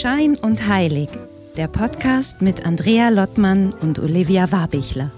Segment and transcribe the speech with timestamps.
[0.00, 1.10] Schein und Heilig,
[1.58, 5.10] der Podcast mit Andrea Lottmann und Olivia Warbichler.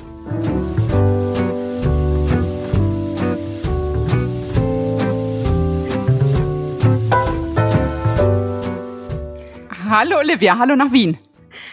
[9.88, 11.16] Hallo Olivia, hallo nach Wien.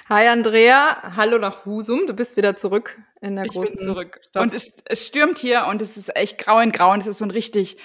[0.08, 2.06] Hi Andrea, hallo nach Husum.
[2.06, 4.20] Du bist wieder zurück in der ich großen bin zurück.
[4.22, 4.44] Stadt.
[4.44, 7.18] Und es, es stürmt hier und es ist echt grau in grau und es ist
[7.18, 7.78] so ein richtig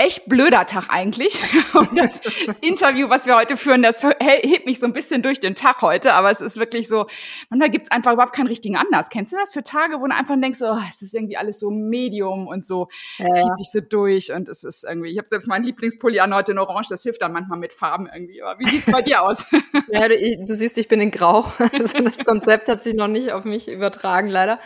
[0.00, 1.38] echt blöder Tag eigentlich.
[1.74, 2.20] Und das
[2.62, 6.14] Interview, was wir heute führen, das hebt mich so ein bisschen durch den Tag heute.
[6.14, 7.06] Aber es ist wirklich so,
[7.50, 9.10] manchmal gibt's einfach überhaupt keinen richtigen Anlass.
[9.10, 11.70] Kennst du das für Tage, wo du einfach denkst, oh, es ist irgendwie alles so
[11.70, 13.26] Medium und so, Ja.
[13.34, 16.52] zieht sich so durch und es ist irgendwie, ich habe selbst meinen Lieblingspulli an heute
[16.52, 18.42] in Orange, das hilft dann manchmal mit Farben irgendwie.
[18.42, 19.46] Aber wie sieht's bei dir aus?
[19.92, 21.44] Ja, du, du siehst, ich bin in Grau.
[21.72, 24.58] Also das Konzept hat sich noch nicht auf mich übertragen, leider.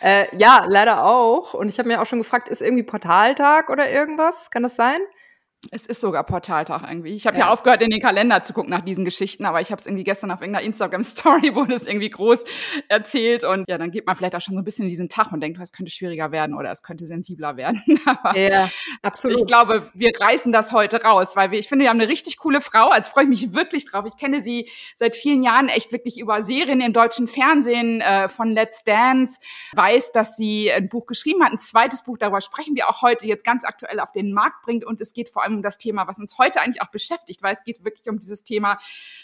[0.00, 1.54] Äh, ja, leider auch.
[1.54, 4.50] Und ich habe mir auch schon gefragt, ist irgendwie Portaltag oder irgendwas?
[4.50, 5.00] Kann das sein?
[5.72, 7.16] Es ist sogar Portaltag irgendwie.
[7.16, 7.46] Ich habe ja.
[7.46, 7.52] Ja.
[7.52, 10.30] aufgehört, in den Kalender zu gucken nach diesen Geschichten, aber ich habe es irgendwie gestern
[10.30, 12.44] auf irgendeiner Instagram-Story wurde es irgendwie groß
[12.88, 15.32] erzählt und ja, dann geht man vielleicht auch schon so ein bisschen in diesen Tag
[15.32, 17.82] und denkt, es könnte schwieriger werden oder es könnte sensibler werden.
[18.06, 18.70] aber Ja,
[19.02, 19.40] absolut.
[19.40, 22.36] ich glaube, wir reißen das heute raus, weil wir, ich finde, wir haben eine richtig
[22.36, 22.90] coole Frau.
[22.90, 24.04] Also freue ich mich wirklich drauf.
[24.06, 28.52] Ich kenne sie seit vielen Jahren echt wirklich über Serien im deutschen Fernsehen äh, von
[28.52, 29.40] Let's Dance.
[29.72, 32.16] Weiß, dass sie ein Buch geschrieben hat, ein zweites Buch.
[32.16, 34.84] Darüber sprechen wir auch heute jetzt ganz aktuell auf den Markt bringt.
[34.84, 37.54] Und es geht vor allem um das Thema, was uns heute eigentlich auch beschäftigt, weil
[37.54, 38.78] es geht wirklich um dieses Thema,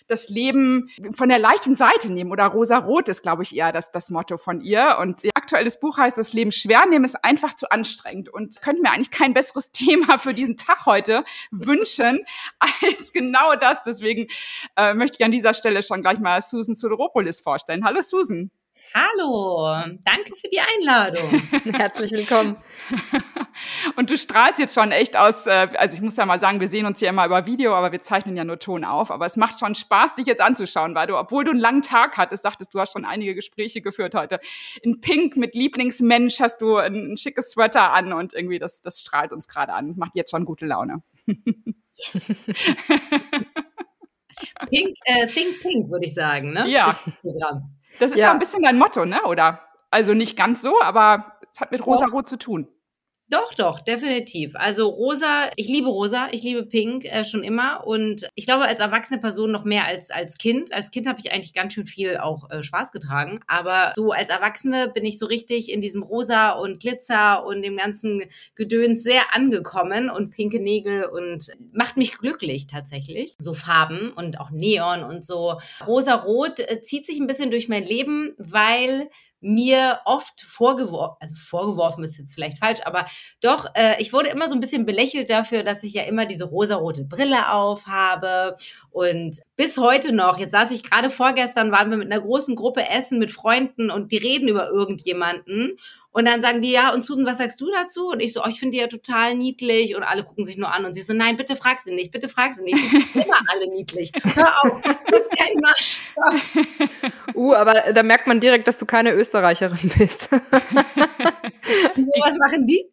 [0.07, 4.11] das Leben von der leichten Seite nehmen oder rosa-rot ist, glaube ich, eher das, das
[4.11, 4.99] Motto von ihr.
[5.01, 8.83] Und ihr aktuelles Buch heißt Das Leben schwer nehmen ist einfach zu anstrengend und könnte
[8.83, 12.25] mir eigentlich kein besseres Thema für diesen Tag heute wünschen
[12.59, 13.83] als genau das.
[13.83, 14.29] Deswegen
[14.77, 17.85] äh, möchte ich an dieser Stelle schon gleich mal Susan Sodoropoulos vorstellen.
[17.85, 18.51] Hallo Susan.
[18.97, 21.29] Hallo, danke für die Einladung.
[21.75, 22.57] Herzlich willkommen.
[23.97, 26.69] Und du strahlst jetzt schon echt aus, äh, also ich muss ja mal sagen, wir
[26.69, 29.11] sehen uns hier immer über Video, aber wir zeichnen ja nur Ton auf.
[29.11, 32.17] Aber es macht schon Spaß, dich jetzt anzuschauen, weil du, obwohl du einen langen Tag
[32.17, 34.39] hattest, sagtest, du hast schon einige Gespräche geführt heute.
[34.83, 39.01] In Pink mit Lieblingsmensch hast du ein, ein schickes Sweater an und irgendwie das, das
[39.01, 39.95] strahlt uns gerade an.
[39.97, 41.03] Macht jetzt schon gute Laune.
[41.27, 42.37] Yes.
[44.71, 46.69] Pink, äh, Think Pink, würde ich sagen, ne?
[46.69, 46.97] Ja.
[47.99, 48.27] Das ist Ja.
[48.27, 49.23] ja ein bisschen dein Motto, ne?
[49.25, 49.61] Oder?
[49.91, 52.69] Also nicht ganz so, aber es hat mit Rosa-Rot zu tun.
[53.31, 54.55] Doch, doch, definitiv.
[54.55, 58.81] Also rosa, ich liebe rosa, ich liebe pink äh, schon immer und ich glaube als
[58.81, 60.75] erwachsene Person noch mehr als als Kind.
[60.75, 64.29] Als Kind habe ich eigentlich ganz schön viel auch äh, schwarz getragen, aber so als
[64.29, 68.25] Erwachsene bin ich so richtig in diesem rosa und Glitzer und dem ganzen
[68.57, 73.33] Gedöns sehr angekommen und pinke Nägel und macht mich glücklich tatsächlich.
[73.39, 75.59] So Farben und auch Neon und so.
[75.87, 79.09] Rosa-rot äh, zieht sich ein bisschen durch mein Leben, weil
[79.45, 83.05] mir oft vorgeworfen, also vorgeworfen ist jetzt vielleicht falsch, aber
[83.41, 86.45] doch, äh, ich wurde immer so ein bisschen belächelt dafür, dass ich ja immer diese
[86.45, 88.57] rosarote Brille aufhabe.
[88.91, 92.89] Und bis heute noch, jetzt saß ich gerade vorgestern, waren wir mit einer großen Gruppe
[92.89, 95.77] essen mit Freunden und die reden über irgendjemanden.
[96.15, 98.11] Und dann sagen die, ja, und Susan, was sagst du dazu?
[98.11, 99.97] Und ich so, oh, ich finde die ja total niedlich.
[99.97, 102.29] Und alle gucken sich nur an und sie so, nein, bitte frag sie nicht, bitte
[102.29, 102.77] frag sie nicht.
[102.77, 104.13] Die finden immer alle niedlich.
[104.35, 106.95] Hör auf, das ist kein Maßstab.
[107.35, 110.31] Uh, aber da merkt man direkt, dass du keine Österreicherin bist.
[111.97, 112.85] So was machen die?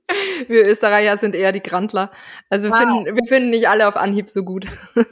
[0.48, 2.12] Wir Österreicher sind eher die Grantler.
[2.50, 2.80] Also wir, Wow.
[2.80, 4.66] finden, wir finden nicht alle auf Anhieb so gut.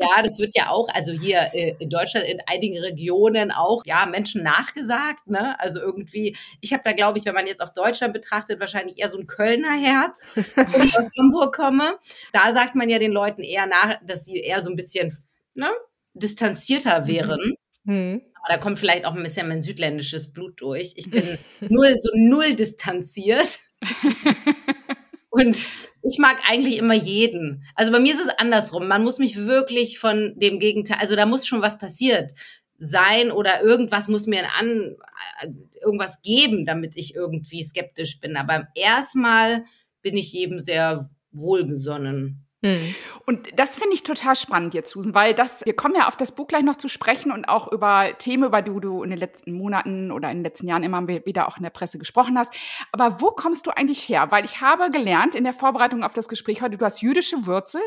[0.00, 4.06] Ja, das wird ja auch, also hier äh, in Deutschland in einigen Regionen auch, ja,
[4.06, 5.58] Menschen nachgesagt, ne?
[5.58, 9.08] Also irgendwie, ich habe da, glaube ich, wenn man jetzt auf Deutschland betrachtet, wahrscheinlich eher
[9.08, 11.98] so ein Kölner Herz, wenn ich aus Hamburg komme.
[12.32, 15.12] Da sagt man ja den Leuten eher nach, dass sie eher so ein bisschen,
[15.54, 15.68] ne,
[16.14, 17.54] distanzierter wären.
[17.84, 18.22] Hm.
[18.40, 20.92] Aber da kommt vielleicht auch ein bisschen mein südländisches Blut durch.
[20.96, 21.38] Ich bin
[21.68, 23.58] null, so null distanziert.
[25.30, 25.66] Und
[26.02, 27.64] ich mag eigentlich immer jeden.
[27.74, 28.88] Also bei mir ist es andersrum.
[28.88, 32.32] Man muss mich wirklich von dem Gegenteil, also da muss schon was passiert
[32.78, 34.96] sein oder irgendwas muss mir an,
[35.40, 35.50] äh,
[35.82, 38.36] irgendwas geben, damit ich irgendwie skeptisch bin.
[38.36, 39.64] Aber erstmal
[40.00, 42.47] bin ich jedem sehr wohlgesonnen.
[42.60, 42.94] Hm.
[43.24, 46.32] Und das finde ich total spannend jetzt, Susan, weil das, wir kommen ja auf das
[46.32, 49.52] Buch gleich noch zu sprechen und auch über Themen, über die du in den letzten
[49.52, 52.52] Monaten oder in den letzten Jahren immer wieder auch in der Presse gesprochen hast.
[52.90, 54.32] Aber wo kommst du eigentlich her?
[54.32, 57.84] Weil ich habe gelernt in der Vorbereitung auf das Gespräch heute, du hast jüdische Wurzeln,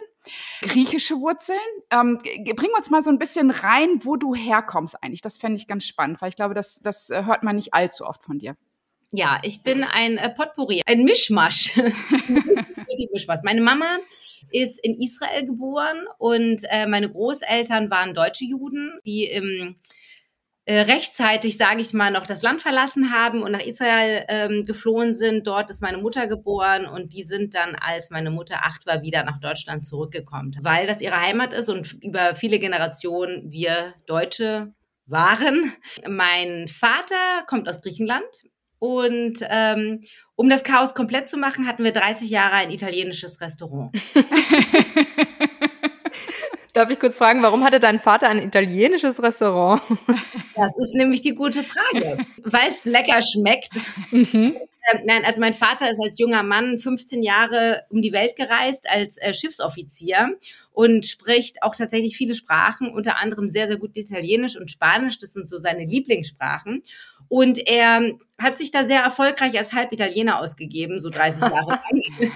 [0.61, 1.59] griechische Wurzeln.
[1.89, 2.19] Ähm,
[2.55, 5.21] bring uns mal so ein bisschen rein, wo du herkommst eigentlich.
[5.21, 8.05] Das fände ich ganz spannend, weil ich glaube, das, das äh, hört man nicht allzu
[8.05, 8.55] oft von dir.
[9.11, 11.75] Ja, ich bin ein äh, Potpourri, ein Mischmasch.
[13.11, 13.39] Mischmasch.
[13.43, 13.97] Meine Mama
[14.51, 19.75] ist in Israel geboren und äh, meine Großeltern waren deutsche Juden, die im
[20.65, 25.15] äh, rechtzeitig, sage ich mal, noch das Land verlassen haben und nach Israel ähm, geflohen
[25.15, 25.47] sind.
[25.47, 29.23] Dort ist meine Mutter geboren und die sind dann, als meine Mutter acht war, wieder
[29.23, 34.73] nach Deutschland zurückgekommen, weil das ihre Heimat ist und über viele Generationen wir Deutsche
[35.07, 35.73] waren.
[36.07, 38.23] Mein Vater kommt aus Griechenland
[38.81, 40.01] und ähm,
[40.35, 43.95] um das Chaos komplett zu machen, hatten wir 30 Jahre ein italienisches Restaurant.
[46.73, 49.81] Darf ich kurz fragen, warum hatte dein Vater ein italienisches Restaurant?
[50.55, 52.25] Das ist nämlich die gute Frage.
[52.43, 53.71] Weil es lecker schmeckt.
[54.11, 54.57] Mhm.
[54.91, 58.87] Ähm, nein, also mein Vater ist als junger Mann 15 Jahre um die Welt gereist
[58.89, 60.37] als äh, Schiffsoffizier
[60.73, 65.17] und spricht auch tatsächlich viele Sprachen, unter anderem sehr, sehr gut Italienisch und Spanisch.
[65.17, 66.83] Das sind so seine Lieblingssprachen.
[67.31, 72.01] Und er hat sich da sehr erfolgreich als Halbitaliener ausgegeben, so 30 Jahre lang.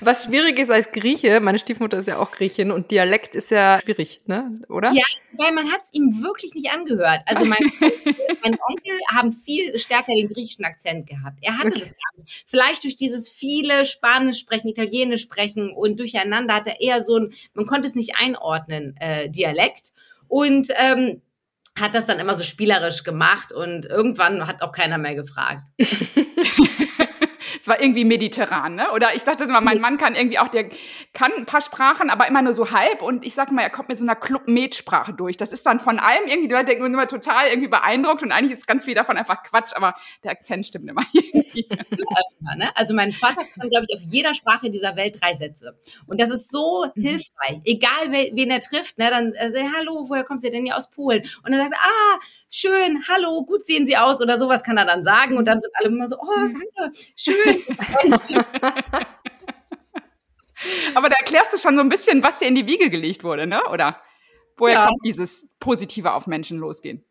[0.00, 3.80] Was schwierig ist als Grieche, meine Stiefmutter ist ja auch Griechin und Dialekt ist ja
[3.80, 4.60] schwierig, ne?
[4.68, 4.92] oder?
[4.92, 7.22] Ja, weil man hat es ihm wirklich nicht angehört.
[7.24, 11.38] Also mein, mein, Onkel haben viel stärker den griechischen Akzent gehabt.
[11.40, 11.80] Er hatte okay.
[11.80, 12.44] das gar nicht.
[12.46, 17.32] Vielleicht durch dieses viele Spanisch sprechen, Italienisch sprechen und durcheinander hat er eher so ein,
[17.54, 19.92] man konnte es nicht einordnen, äh, Dialekt.
[20.28, 21.22] Und ähm,
[21.78, 25.64] hat das dann immer so spielerisch gemacht und irgendwann hat auch keiner mehr gefragt.
[27.64, 28.90] es war irgendwie mediterran, ne?
[28.92, 30.68] Oder ich sagte immer, mein Mann kann irgendwie auch, der
[31.14, 33.00] kann ein paar Sprachen, aber immer nur so halb.
[33.00, 35.38] Und ich sag mal, er kommt mit so einer Club-Med-Sprache durch.
[35.38, 38.52] Das ist dann von allem irgendwie, die Leute denken immer total irgendwie beeindruckt und eigentlich
[38.52, 41.66] ist ganz viel davon einfach Quatsch, aber der Akzent stimmt immer irgendwie.
[42.58, 42.70] ne?
[42.74, 45.74] Also mein Vater kann, glaube ich, auf jeder Sprache dieser Welt drei Sätze.
[46.06, 47.00] Und das ist so mhm.
[47.00, 47.62] hilfreich.
[47.64, 49.08] Egal, wen er trifft, ne?
[49.08, 51.22] Dann äh, sagt, hallo, woher kommt ihr denn hier aus Polen?
[51.42, 52.18] Und dann sagt er, ah,
[52.50, 55.38] schön, hallo, gut sehen Sie aus oder sowas kann er dann sagen.
[55.38, 56.52] Und dann sind alle immer so, oh, mhm.
[56.52, 57.53] danke, schön.
[60.94, 63.46] Aber da erklärst du schon so ein bisschen, was dir in die Wiege gelegt wurde,
[63.46, 63.62] ne?
[63.70, 64.00] Oder
[64.56, 64.86] woher ja.
[64.86, 67.04] kommt dieses Positive auf Menschen losgehen?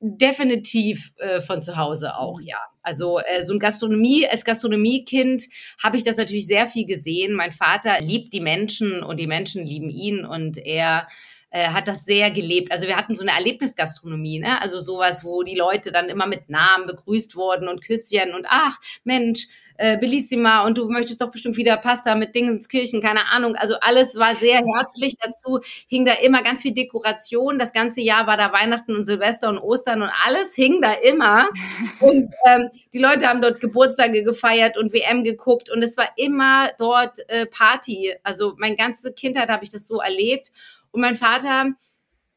[0.00, 2.58] Definitiv äh, von zu Hause auch, ja.
[2.82, 5.44] Also äh, so ein Gastronomie, als Gastronomiekind
[5.82, 7.34] habe ich das natürlich sehr viel gesehen.
[7.34, 11.06] Mein Vater liebt die Menschen und die Menschen lieben ihn und er
[11.50, 12.70] äh, hat das sehr gelebt.
[12.70, 14.60] Also wir hatten so eine Erlebnisgastronomie, ne?
[14.60, 18.78] Also sowas, wo die Leute dann immer mit Namen begrüßt wurden und Küsschen und ach,
[19.04, 19.48] Mensch,
[19.78, 23.56] äh, Bellissima und du möchtest doch bestimmt wieder Pasta mit Dingenskirchen, keine Ahnung.
[23.56, 25.16] Also alles war sehr herzlich.
[25.20, 27.58] Dazu hing da immer ganz viel Dekoration.
[27.58, 31.48] Das ganze Jahr war da Weihnachten und Silvester und Ostern und alles hing da immer.
[32.00, 36.70] Und ähm, die Leute haben dort Geburtstage gefeiert und WM geguckt und es war immer
[36.78, 38.14] dort äh, Party.
[38.22, 40.52] Also meine ganze Kindheit habe ich das so erlebt.
[40.90, 41.74] Und mein Vater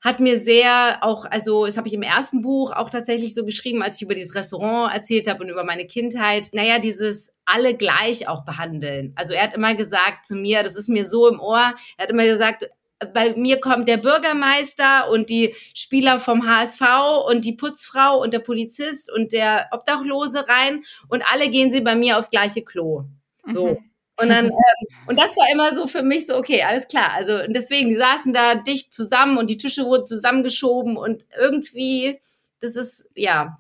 [0.02, 3.84] hat mir sehr auch, also das habe ich im ersten Buch auch tatsächlich so geschrieben,
[3.84, 8.28] als ich über dieses Restaurant erzählt habe und über meine Kindheit, naja, dieses alle gleich
[8.28, 9.14] auch behandeln.
[9.16, 12.12] Also er hat immer gesagt zu mir, das ist mir so im Ohr, er hat
[12.12, 12.70] immer gesagt,
[13.14, 16.82] bei mir kommt der Bürgermeister und die Spieler vom HSV
[17.30, 21.96] und die Putzfrau und der Polizist und der Obdachlose rein und alle gehen sie bei
[21.96, 23.06] mir aufs gleiche Klo.
[23.46, 23.68] So.
[23.68, 23.89] Mhm.
[24.22, 27.12] Und dann, ähm, und das war immer so für mich so, okay, alles klar.
[27.14, 32.20] Also deswegen, die saßen da dicht zusammen und die Tische wurden zusammengeschoben und irgendwie,
[32.60, 33.58] das ist ja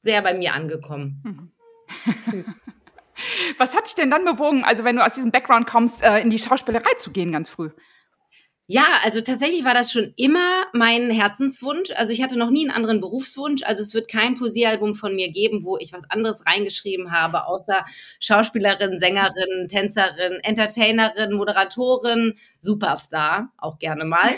[0.00, 1.22] sehr bei mir angekommen.
[1.24, 2.12] Mhm.
[2.12, 2.52] Süß.
[3.58, 6.30] Was hat dich denn dann bewogen, also wenn du aus diesem Background kommst, äh, in
[6.30, 7.70] die Schauspielerei zu gehen ganz früh?
[8.72, 11.90] Ja, also tatsächlich war das schon immer mein Herzenswunsch.
[11.96, 13.64] Also ich hatte noch nie einen anderen Berufswunsch.
[13.64, 17.82] Also es wird kein Poesiealbum von mir geben, wo ich was anderes reingeschrieben habe, außer
[18.20, 24.30] Schauspielerin, Sängerin, Tänzerin, Entertainerin, Moderatorin, Superstar, auch gerne mal.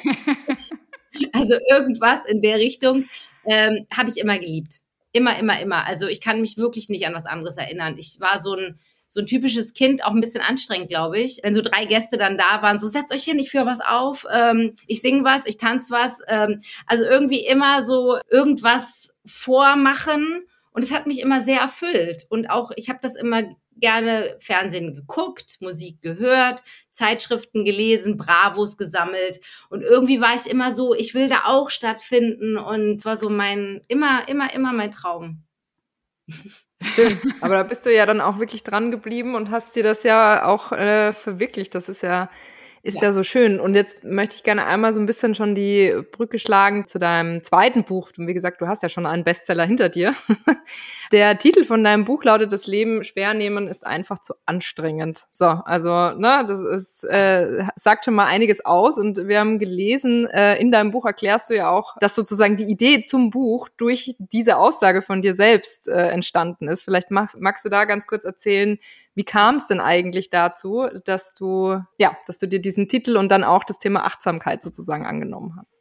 [1.34, 3.04] also irgendwas in der Richtung
[3.44, 4.80] ähm, habe ich immer geliebt.
[5.12, 5.86] Immer, immer, immer.
[5.86, 7.96] Also ich kann mich wirklich nicht an was anderes erinnern.
[7.98, 8.78] Ich war so ein
[9.12, 11.40] so ein typisches Kind, auch ein bisschen anstrengend, glaube ich.
[11.42, 14.24] Wenn so drei Gäste dann da waren, so setzt euch hier nicht für was auf,
[14.32, 16.20] ähm, ich sing was, ich tanze was.
[16.28, 20.46] Ähm, also irgendwie immer so irgendwas vormachen.
[20.70, 22.24] Und es hat mich immer sehr erfüllt.
[22.30, 23.42] Und auch, ich habe das immer
[23.76, 29.40] gerne Fernsehen geguckt, Musik gehört, Zeitschriften gelesen, Bravos gesammelt
[29.70, 33.80] und irgendwie war ich immer so, ich will da auch stattfinden und war so mein
[33.88, 35.42] immer immer immer mein Traum.
[36.82, 37.18] Schön.
[37.40, 40.46] Aber da bist du ja dann auch wirklich dran geblieben und hast dir das ja
[40.46, 41.74] auch äh, verwirklicht.
[41.74, 42.30] Das ist ja
[42.82, 43.04] ist ja.
[43.04, 43.12] ja.
[43.12, 43.60] so schön.
[43.60, 47.42] Und jetzt möchte ich gerne einmal so ein bisschen schon die Brücke schlagen zu deinem
[47.44, 48.10] zweiten Buch.
[48.18, 50.14] Und wie gesagt, du hast ja schon einen Bestseller hinter dir.
[51.12, 55.22] Der Titel von deinem Buch lautet Das Leben schwer nehmen ist einfach zu anstrengend.
[55.30, 58.98] So, also, ne, das ist, äh, sagt schon mal einiges aus.
[58.98, 62.64] Und wir haben gelesen, äh, in deinem Buch erklärst du ja auch, dass sozusagen die
[62.64, 66.82] Idee zum Buch durch diese Aussage von dir selbst äh, entstanden ist.
[66.82, 68.78] Vielleicht magst, magst du da ganz kurz erzählen,
[69.14, 73.30] wie kam es denn eigentlich dazu, dass du, ja, dass du dir diesen Titel und
[73.30, 75.72] dann auch das Thema Achtsamkeit sozusagen angenommen hast?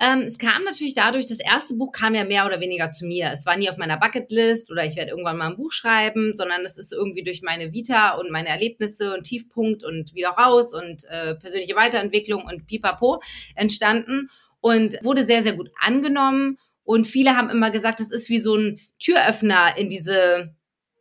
[0.00, 3.30] Ähm, es kam natürlich dadurch, das erste Buch kam ja mehr oder weniger zu mir.
[3.32, 6.64] Es war nie auf meiner Bucketlist oder ich werde irgendwann mal ein Buch schreiben, sondern
[6.64, 11.04] es ist irgendwie durch meine Vita und meine Erlebnisse und Tiefpunkt und wieder raus und
[11.10, 13.22] äh, persönliche Weiterentwicklung und pipapo
[13.54, 14.28] entstanden
[14.60, 16.56] und wurde sehr, sehr gut angenommen.
[16.82, 20.56] Und viele haben immer gesagt, das ist wie so ein Türöffner in diese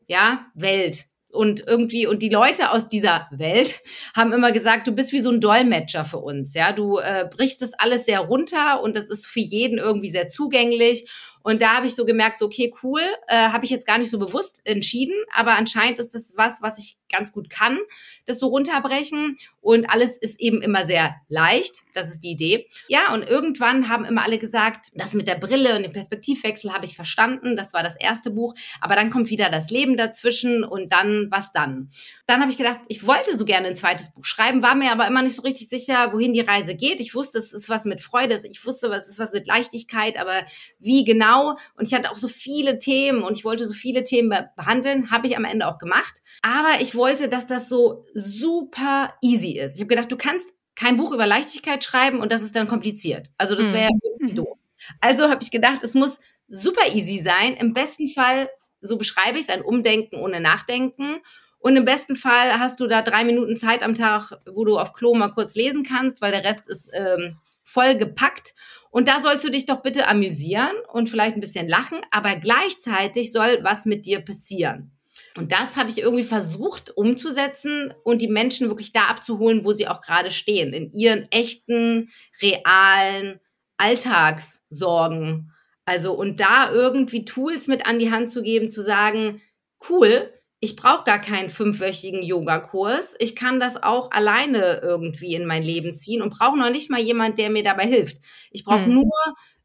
[0.05, 3.81] ja, Welt und irgendwie und die Leute aus dieser Welt
[4.15, 7.61] haben immer gesagt, du bist wie so ein Dolmetscher für uns, ja, du äh, brichst
[7.61, 11.09] das alles sehr runter und das ist für jeden irgendwie sehr zugänglich
[11.43, 14.09] und da habe ich so gemerkt, so, okay, cool, äh, habe ich jetzt gar nicht
[14.09, 17.77] so bewusst entschieden, aber anscheinend ist das was, was ich ganz gut kann,
[18.25, 19.37] das so runterbrechen.
[19.61, 21.83] Und alles ist eben immer sehr leicht.
[21.93, 22.67] Das ist die Idee.
[22.87, 26.85] Ja, und irgendwann haben immer alle gesagt, das mit der Brille und dem Perspektivwechsel habe
[26.85, 27.55] ich verstanden.
[27.55, 28.55] Das war das erste Buch.
[28.81, 31.89] Aber dann kommt wieder das Leben dazwischen und dann, was dann?
[32.25, 35.07] Dann habe ich gedacht, ich wollte so gerne ein zweites Buch schreiben, war mir aber
[35.07, 36.99] immer nicht so richtig sicher, wohin die Reise geht.
[36.99, 40.43] Ich wusste, es ist was mit Freude, ich wusste, es ist was mit Leichtigkeit, aber
[40.79, 41.57] wie genau genau.
[41.75, 45.27] Und ich hatte auch so viele Themen und ich wollte so viele Themen behandeln, habe
[45.27, 46.21] ich am Ende auch gemacht.
[46.41, 49.75] Aber ich wollte, dass das so super easy ist.
[49.75, 53.27] Ich habe gedacht, du kannst kein Buch über Leichtigkeit schreiben und das ist dann kompliziert.
[53.37, 54.27] Also das wäre mhm.
[54.27, 54.57] ja doof.
[54.99, 57.55] Also habe ich gedacht, es muss super easy sein.
[57.55, 58.49] Im besten Fall,
[58.81, 61.17] so beschreibe ich es, ein Umdenken ohne Nachdenken.
[61.59, 64.93] Und im besten Fall hast du da drei Minuten Zeit am Tag, wo du auf
[64.93, 68.53] Klo mal kurz lesen kannst, weil der Rest ist ähm, voll gepackt.
[68.93, 73.31] Und da sollst du dich doch bitte amüsieren und vielleicht ein bisschen lachen, aber gleichzeitig
[73.31, 74.91] soll was mit dir passieren.
[75.35, 79.87] Und das habe ich irgendwie versucht umzusetzen und die Menschen wirklich da abzuholen, wo sie
[79.87, 83.39] auch gerade stehen, in ihren echten, realen
[83.77, 85.51] Alltagssorgen.
[85.85, 89.41] Also und da irgendwie Tools mit an die Hand zu geben, zu sagen,
[89.89, 90.31] cool,
[90.63, 93.15] ich brauche gar keinen fünfwöchigen Yogakurs.
[93.19, 97.01] Ich kann das auch alleine irgendwie in mein Leben ziehen und brauche noch nicht mal
[97.01, 98.17] jemand, der mir dabei hilft.
[98.49, 98.93] Ich brauche mhm.
[98.93, 99.11] nur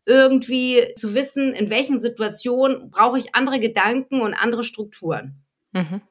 [0.07, 5.45] irgendwie zu wissen, in welchen Situationen brauche ich andere Gedanken und andere Strukturen.
[5.71, 6.03] Mhm.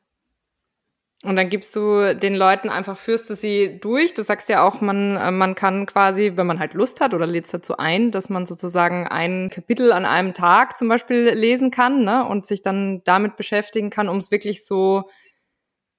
[1.24, 4.14] Und dann gibst du den Leuten einfach, führst du sie durch.
[4.14, 7.26] Du sagst ja auch, man, äh, man kann quasi, wenn man halt Lust hat oder
[7.26, 12.04] lädst dazu ein, dass man sozusagen ein Kapitel an einem Tag zum Beispiel lesen kann
[12.04, 15.10] ne, und sich dann damit beschäftigen kann, um es wirklich so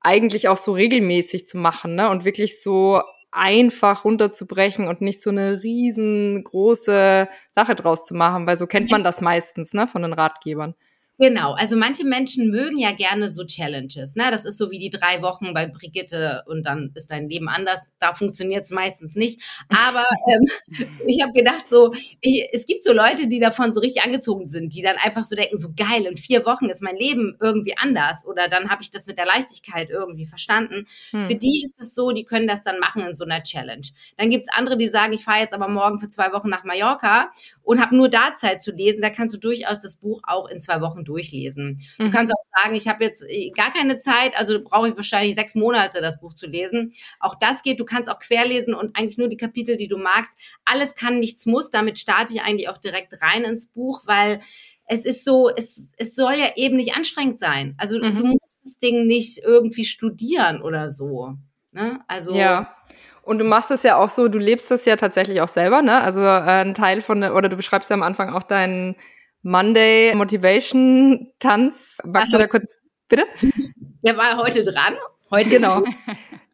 [0.01, 5.31] eigentlich auch so regelmäßig zu machen ne, und wirklich so einfach runterzubrechen und nicht so
[5.31, 10.13] eine riesengroße Sache draus zu machen, weil so kennt man das meistens ne, von den
[10.13, 10.75] Ratgebern.
[11.21, 14.15] Genau, also manche Menschen mögen ja gerne so Challenges.
[14.15, 14.31] Ne?
[14.31, 17.89] Das ist so wie die drei Wochen bei Brigitte und dann ist dein Leben anders.
[17.99, 19.43] Da funktioniert es meistens nicht.
[19.69, 24.05] Aber ähm, ich habe gedacht, so, ich, es gibt so Leute, die davon so richtig
[24.05, 27.37] angezogen sind, die dann einfach so denken, so geil, in vier Wochen ist mein Leben
[27.41, 28.25] irgendwie anders.
[28.25, 30.85] Oder dann habe ich das mit der Leichtigkeit irgendwie verstanden.
[31.11, 31.25] Hm.
[31.25, 33.89] Für die ist es so, die können das dann machen in so einer Challenge.
[34.17, 37.33] Dann gibt's andere, die sagen, ich fahre jetzt aber morgen für zwei Wochen nach Mallorca
[37.65, 39.03] und habe nur da Zeit zu lesen.
[39.03, 41.81] Da kannst du durchaus das Buch auch in zwei Wochen durchlesen.
[41.99, 42.05] Mhm.
[42.05, 45.35] Du kannst auch sagen, ich habe jetzt äh, gar keine Zeit, also brauche ich wahrscheinlich
[45.35, 46.93] sechs Monate, das Buch zu lesen.
[47.21, 47.81] Auch das geht.
[47.81, 50.33] Du kannst auch querlesen und eigentlich nur die Kapitel, die du magst.
[50.65, 51.71] Alles kann, nichts muss.
[51.71, 54.41] Damit starte ich eigentlich auch direkt rein ins Buch, weil
[54.88, 57.75] es ist so, es, es soll ja eben nicht anstrengend sein.
[57.79, 58.17] Also mhm.
[58.17, 61.35] du musst das Ding nicht irgendwie studieren oder so.
[61.73, 62.00] Ne?
[62.09, 62.75] Also ja.
[63.23, 66.00] Und du machst es ja auch so, du lebst das ja tatsächlich auch selber, ne?
[66.00, 68.97] Also äh, ein Teil von, oder du beschreibst ja am Anfang auch deinen
[69.42, 71.99] Monday Motivation Tanz.
[72.04, 72.76] Magst du da kurz,
[73.09, 73.25] bitte?
[74.02, 74.95] Der war heute dran.
[75.30, 75.83] Heute genau.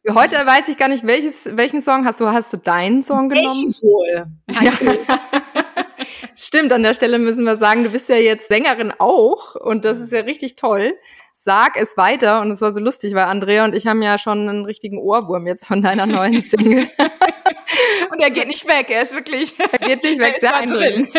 [0.06, 2.26] Heute weiß ich gar nicht, welches, welchen Song hast du?
[2.26, 3.70] Hast du deinen Song genommen?
[3.70, 4.26] Ich wohl.
[4.46, 4.72] Ja.
[6.36, 10.00] Stimmt, an der Stelle müssen wir sagen, du bist ja jetzt Sängerin auch und das
[10.00, 10.92] ist ja richtig toll.
[11.32, 14.46] Sag es weiter und es war so lustig, weil Andrea und ich haben ja schon
[14.46, 16.90] einen richtigen Ohrwurm jetzt von deiner neuen Single.
[18.12, 19.54] Und er geht nicht weg, er ist wirklich.
[19.74, 21.12] Er geht nicht weg, sehr eindringlich.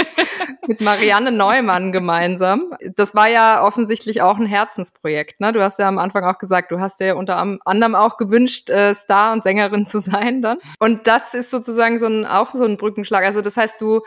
[0.67, 2.74] Mit Marianne Neumann gemeinsam.
[2.95, 5.39] Das war ja offensichtlich auch ein Herzensprojekt.
[5.39, 5.51] Ne?
[5.51, 8.93] Du hast ja am Anfang auch gesagt, du hast ja unter anderem auch gewünscht, äh,
[8.93, 10.59] Star und Sängerin zu sein dann.
[10.79, 13.24] Und das ist sozusagen so ein, auch so ein Brückenschlag.
[13.25, 14.01] Also das heißt, du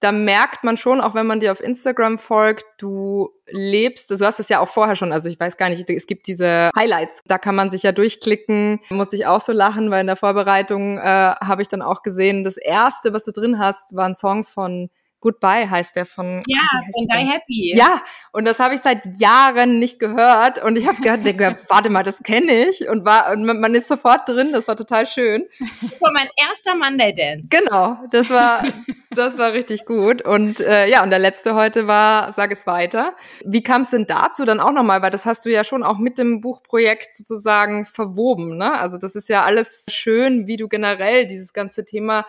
[0.00, 4.40] da merkt man schon, auch wenn man dir auf Instagram folgt, du lebst, du hast
[4.40, 7.38] es ja auch vorher schon, also ich weiß gar nicht, es gibt diese Highlights, da
[7.38, 11.02] kann man sich ja durchklicken, muss ich auch so lachen, weil in der Vorbereitung äh,
[11.02, 14.90] habe ich dann auch gesehen, das erste, was du drin hast, war ein Song von
[15.24, 16.60] Goodbye heißt der von Ja,
[16.92, 17.72] von Die Happy.
[17.74, 21.24] Ja, und das habe ich seit Jahren nicht gehört und ich habe es gehört und
[21.24, 24.76] denke, warte mal, das kenne ich und war und man ist sofort drin, das war
[24.76, 25.46] total schön.
[25.80, 27.46] Das war mein erster Monday Dance.
[27.48, 28.64] Genau, das war
[29.10, 33.14] das war richtig gut und äh, ja, und der letzte heute war Sag es weiter.
[33.46, 35.96] Wie kam es denn dazu dann auch nochmal, weil das hast du ja schon auch
[35.96, 38.78] mit dem Buchprojekt sozusagen verwoben, ne?
[38.78, 42.26] Also das ist ja alles schön, wie du generell dieses ganze Thema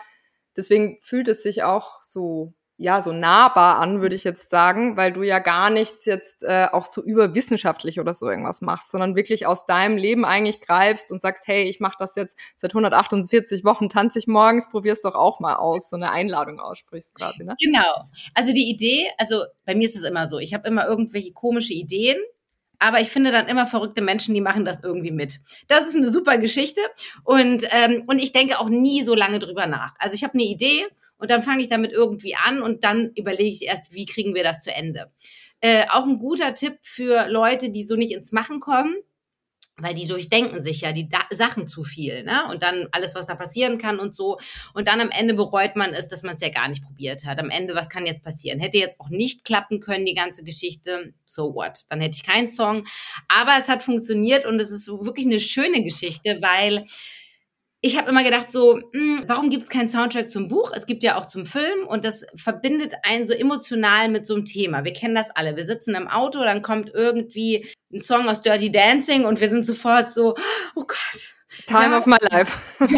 [0.56, 5.14] deswegen fühlt es sich auch so ja, so nahbar an, würde ich jetzt sagen, weil
[5.14, 9.46] du ja gar nichts jetzt äh, auch so überwissenschaftlich oder so irgendwas machst, sondern wirklich
[9.46, 13.88] aus deinem Leben eigentlich greifst und sagst, hey, ich mache das jetzt seit 148 Wochen,
[13.88, 17.56] tanze ich morgens, probier's doch auch mal aus, so eine Einladung aussprichst quasi, ne?
[17.62, 18.10] Genau.
[18.34, 21.74] Also die Idee, also bei mir ist es immer so, ich habe immer irgendwelche komische
[21.74, 22.18] Ideen,
[22.80, 25.40] aber ich finde dann immer verrückte Menschen, die machen das irgendwie mit.
[25.70, 26.82] Das ist eine super Geschichte
[27.24, 29.94] und, ähm, und ich denke auch nie so lange drüber nach.
[29.98, 30.84] Also ich habe eine Idee
[31.26, 34.44] und dann fange ich damit irgendwie an und dann überlege ich erst, wie kriegen wir
[34.44, 35.12] das zu Ende.
[35.60, 38.96] Äh, auch ein guter Tipp für Leute, die so nicht ins Machen kommen,
[39.78, 42.46] weil die durchdenken sich ja die da Sachen zu viel, ne?
[42.52, 44.38] Und dann alles, was da passieren kann und so.
[44.76, 47.40] Und dann am Ende bereut man es, dass man es ja gar nicht probiert hat.
[47.40, 48.60] Am Ende, was kann jetzt passieren?
[48.60, 51.16] Hätte jetzt auch nicht klappen können, die ganze Geschichte.
[51.26, 51.86] So what?
[51.90, 52.86] Dann hätte ich keinen Song.
[53.28, 56.86] Aber es hat funktioniert und es ist wirklich eine schöne Geschichte, weil
[57.86, 60.72] ich habe immer gedacht, so, mh, hm, warum gibt es keinen Soundtrack zum Buch?
[60.76, 64.44] Es gibt ja auch zum Film und das verbindet einen so emotional mit so einem
[64.44, 64.84] Thema.
[64.84, 65.56] Wir kennen das alle.
[65.56, 69.68] Wir sitzen im Auto, dann kommt irgendwie ein Song aus Dirty Dancing und wir sind
[69.68, 70.34] sofort so,
[70.76, 71.36] oh Gott.
[71.68, 71.98] Time ja.
[72.00, 72.58] of my life.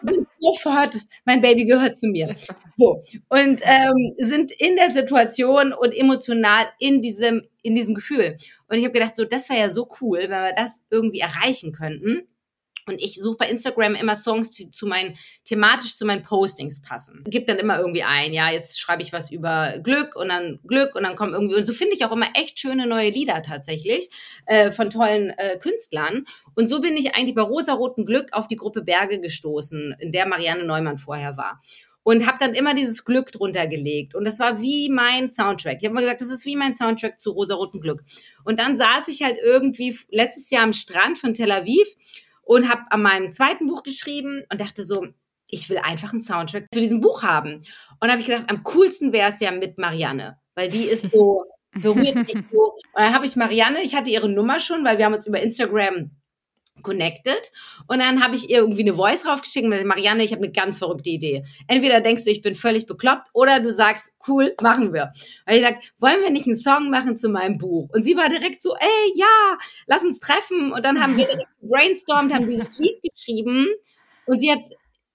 [0.00, 2.34] sind sofort, mein Baby gehört zu mir.
[2.74, 3.02] So.
[3.28, 8.36] Und ähm, sind in der Situation und emotional in diesem, in diesem Gefühl.
[8.66, 11.72] Und ich habe gedacht, so, das wäre ja so cool, wenn wir das irgendwie erreichen
[11.72, 12.26] könnten.
[12.86, 17.24] Und ich suche bei Instagram immer Songs, die zu meinen, thematisch zu meinen Postings passen.
[17.26, 20.94] Gib dann immer irgendwie ein, ja, jetzt schreibe ich was über Glück und dann Glück
[20.94, 24.08] und dann kommen irgendwie, und so finde ich auch immer echt schöne neue Lieder tatsächlich
[24.46, 26.24] äh, von tollen äh, Künstlern.
[26.54, 30.26] Und so bin ich eigentlich bei Rosaroten Glück auf die Gruppe Berge gestoßen, in der
[30.26, 31.60] Marianne Neumann vorher war
[32.04, 35.78] und habe dann immer dieses Glück drunter gelegt und das war wie mein Soundtrack.
[35.78, 38.02] Ich habe immer gesagt, das ist wie mein Soundtrack zu Rosaroten Glück.
[38.44, 41.86] Und dann saß ich halt irgendwie letztes Jahr am Strand von Tel Aviv
[42.42, 45.06] und habe an meinem zweiten Buch geschrieben und dachte so,
[45.48, 47.64] ich will einfach einen Soundtrack zu diesem Buch haben.
[48.00, 51.44] Und habe ich gedacht, am coolsten wäre es ja mit Marianne, weil die ist so
[51.74, 52.72] berührt mich so.
[52.72, 55.40] Und dann habe ich Marianne, ich hatte ihre Nummer schon, weil wir haben uns über
[55.40, 56.10] Instagram
[56.82, 57.50] connected
[57.86, 60.78] und dann habe ich ihr irgendwie eine Voice raufgeschickt und Marianne, ich habe eine ganz
[60.78, 61.44] verrückte Idee.
[61.68, 65.12] Entweder denkst du, ich bin völlig bekloppt oder du sagst, cool, machen wir.
[65.46, 67.88] Und ich gesagt, wollen wir nicht einen Song machen zu meinem Buch?
[67.92, 71.50] Und sie war direkt so, ey, ja, lass uns treffen und dann haben wir direkt
[71.60, 73.66] brainstormt, haben dieses Lied geschrieben
[74.26, 74.68] und sie hat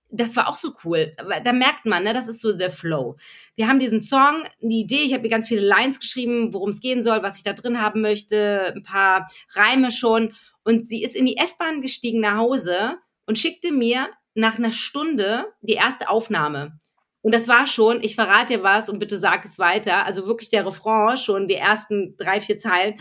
[0.10, 1.12] das war auch so cool.
[1.44, 3.18] Da merkt man, ne, das ist so der Flow.
[3.56, 6.80] Wir haben diesen Song, die Idee, ich habe hier ganz viele Lines geschrieben, worum es
[6.80, 10.34] gehen soll, was ich da drin haben möchte, ein paar Reime schon.
[10.64, 15.46] Und sie ist in die S-Bahn gestiegen nach Hause und schickte mir nach einer Stunde
[15.62, 16.78] die erste Aufnahme.
[17.22, 20.06] Und das war schon, ich verrate dir was und bitte sag es weiter.
[20.06, 22.96] Also wirklich der Refrain, schon die ersten drei, vier Zeilen.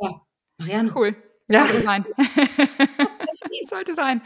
[0.00, 0.20] Ja,
[0.58, 0.92] Marianne.
[0.94, 1.16] Cool.
[1.48, 1.64] Ja.
[1.66, 1.84] Sollte
[3.40, 3.66] sein.
[3.66, 4.22] sollte sein.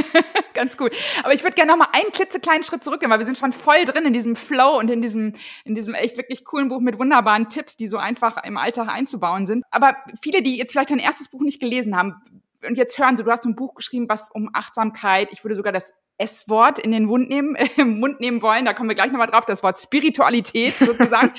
[0.54, 0.90] Ganz cool.
[1.22, 3.84] Aber ich würde gerne noch mal einen klitzekleinen Schritt zurückgehen, weil wir sind schon voll
[3.84, 7.48] drin in diesem Flow und in diesem, in diesem echt wirklich coolen Buch mit wunderbaren
[7.48, 9.64] Tipps, die so einfach im Alltag einzubauen sind.
[9.70, 12.14] Aber viele, die jetzt vielleicht dein erstes Buch nicht gelesen haben,
[12.66, 15.72] und jetzt hören Sie, du hast ein Buch geschrieben, was um Achtsamkeit, ich würde sogar
[15.72, 18.64] das S-Wort in den Mund nehmen, im Mund nehmen wollen.
[18.64, 21.32] Da kommen wir gleich nochmal drauf, das Wort Spiritualität sozusagen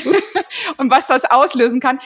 [0.76, 1.98] und was das auslösen kann.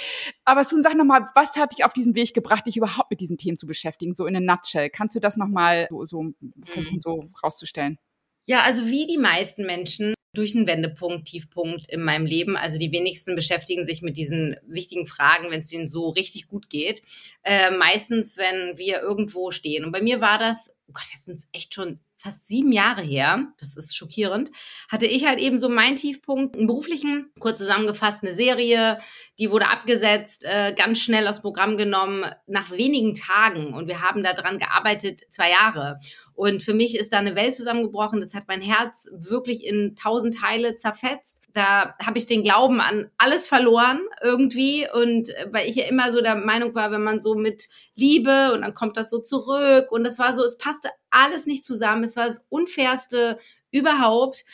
[0.45, 3.39] Aber Sun, sag nochmal, was hat dich auf diesen Weg gebracht, dich überhaupt mit diesen
[3.39, 4.91] Themen zu beschäftigen, so in a nutshell?
[4.91, 6.25] Kannst du das nochmal so, so
[6.65, 7.01] versuchen, mhm.
[7.01, 7.99] so rauszustellen?
[8.47, 12.57] Ja, also wie die meisten Menschen durch einen Wendepunkt, Tiefpunkt in meinem Leben.
[12.57, 16.71] Also die wenigsten beschäftigen sich mit diesen wichtigen Fragen, wenn es ihnen so richtig gut
[16.71, 17.03] geht.
[17.43, 19.85] Äh, meistens, wenn wir irgendwo stehen.
[19.85, 23.01] Und bei mir war das oh Gott, jetzt sind es echt schon fast sieben Jahre
[23.01, 24.51] her, das ist schockierend,
[24.91, 28.99] hatte ich halt eben so meinen Tiefpunkt, einen beruflichen, kurz zusammengefasst, eine Serie,
[29.39, 33.73] die wurde abgesetzt, äh, ganz schnell aus Programm genommen, nach wenigen Tagen.
[33.73, 35.99] Und wir haben daran gearbeitet, zwei Jahre.
[36.41, 38.23] Und für mich ist da eine Welt zusammengebrochen.
[38.23, 41.43] Das hat mein Herz wirklich in tausend Teile zerfetzt.
[41.53, 44.89] Da habe ich den Glauben an alles verloren irgendwie.
[44.91, 48.55] Und äh, weil ich ja immer so der Meinung war, wenn man so mit Liebe
[48.55, 49.93] und dann kommt das so zurück.
[49.93, 52.05] Und es war so, es passte alles nicht zusammen.
[52.05, 53.37] Es war das Unfairste
[53.71, 54.47] überhaupt.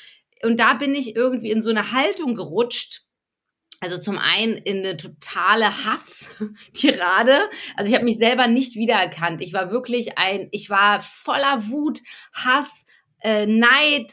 [0.43, 3.05] Und da bin ich irgendwie in so eine Haltung gerutscht,
[3.87, 7.39] also zum einen in eine totale Hass-Tirade.
[7.77, 9.41] Also ich habe mich selber nicht wiedererkannt.
[9.41, 12.01] Ich war wirklich ein, ich war voller Wut,
[12.33, 12.85] Hass,
[13.21, 14.11] äh, Neid,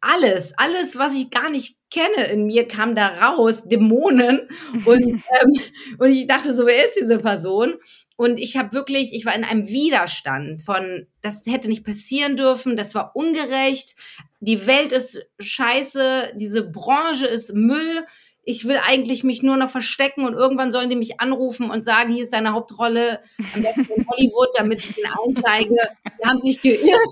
[0.00, 4.48] alles, alles, was ich gar nicht kenne in mir, kam da raus, Dämonen.
[4.86, 5.52] Und, ähm,
[5.98, 7.74] und ich dachte so, wer ist diese Person?
[8.16, 12.76] Und ich habe wirklich, ich war in einem Widerstand von, das hätte nicht passieren dürfen,
[12.76, 13.94] das war ungerecht,
[14.40, 18.04] die Welt ist scheiße, diese Branche ist Müll
[18.44, 22.12] ich will eigentlich mich nur noch verstecken und irgendwann sollen die mich anrufen und sagen,
[22.12, 23.20] hier ist deine Hauptrolle
[23.54, 25.76] am besten in Hollywood, damit ich den einzeige.
[26.04, 27.10] Die haben sich geirrt,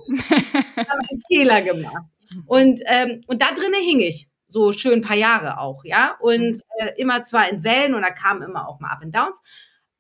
[0.77, 2.07] haben einen Fehler gemacht.
[2.47, 6.17] Und, ähm, und da drinnen hing ich so schön ein paar Jahre auch, ja.
[6.21, 9.41] Und äh, immer zwar in Wellen und da kamen immer auch mal Up and Downs.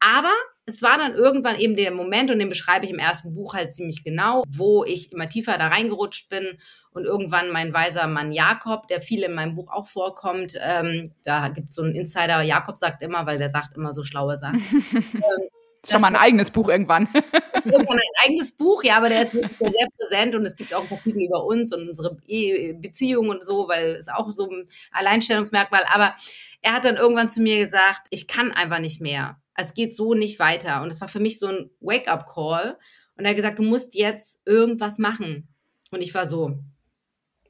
[0.00, 0.32] Aber
[0.66, 3.74] es war dann irgendwann eben der Moment, und den beschreibe ich im ersten Buch halt
[3.74, 6.58] ziemlich genau, wo ich immer tiefer da reingerutscht bin
[6.92, 11.48] und irgendwann mein weiser Mann Jakob, der viel in meinem Buch auch vorkommt, ähm, da
[11.48, 14.62] gibt es so einen Insider, Jakob sagt immer, weil der sagt immer so schlaue Sachen.
[14.92, 15.48] ähm,
[15.82, 17.08] das schon mal ein eigenes Buch irgendwann.
[17.52, 20.46] Das ist irgendwann ein eigenes Buch, ja, aber der ist wirklich sehr, sehr präsent und
[20.46, 24.48] es gibt auch Kapitel über uns und unsere Beziehung und so, weil es auch so
[24.48, 25.84] ein Alleinstellungsmerkmal.
[25.92, 26.14] Aber
[26.62, 29.42] er hat dann irgendwann zu mir gesagt, ich kann einfach nicht mehr.
[29.54, 30.80] Es geht so nicht weiter.
[30.80, 32.78] Und es war für mich so ein Wake-up-Call.
[33.16, 35.54] Und er hat gesagt, du musst jetzt irgendwas machen.
[35.90, 36.58] Und ich war so,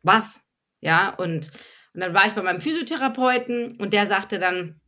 [0.03, 0.41] was?
[0.81, 1.51] Ja, und,
[1.95, 4.81] und dann war ich bei meinem Physiotherapeuten und der sagte dann,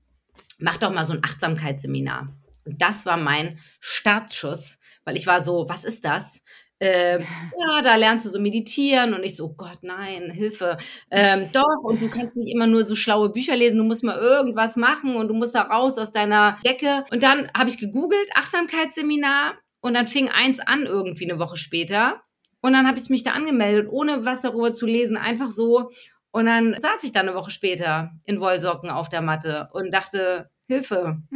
[0.59, 2.35] mach doch mal so ein Achtsamkeitsseminar.
[2.65, 6.43] Und das war mein Startschuss, weil ich war so, was ist das?
[6.81, 7.21] Ähm,
[7.61, 10.79] ja, da lernst du so meditieren und ich so, oh Gott, nein, Hilfe.
[11.11, 14.19] Ähm, doch, und du kannst nicht immer nur so schlaue Bücher lesen, du musst mal
[14.19, 17.05] irgendwas machen und du musst da raus aus deiner Decke.
[17.11, 22.23] Und dann habe ich gegoogelt, Achtsamkeitsseminar, und dann fing eins an irgendwie eine Woche später.
[22.63, 25.91] Und dann habe ich mich da angemeldet, ohne was darüber zu lesen, einfach so.
[26.31, 30.49] Und dann saß ich da eine Woche später in Wollsocken auf der Matte und dachte,
[30.69, 31.19] Hilfe.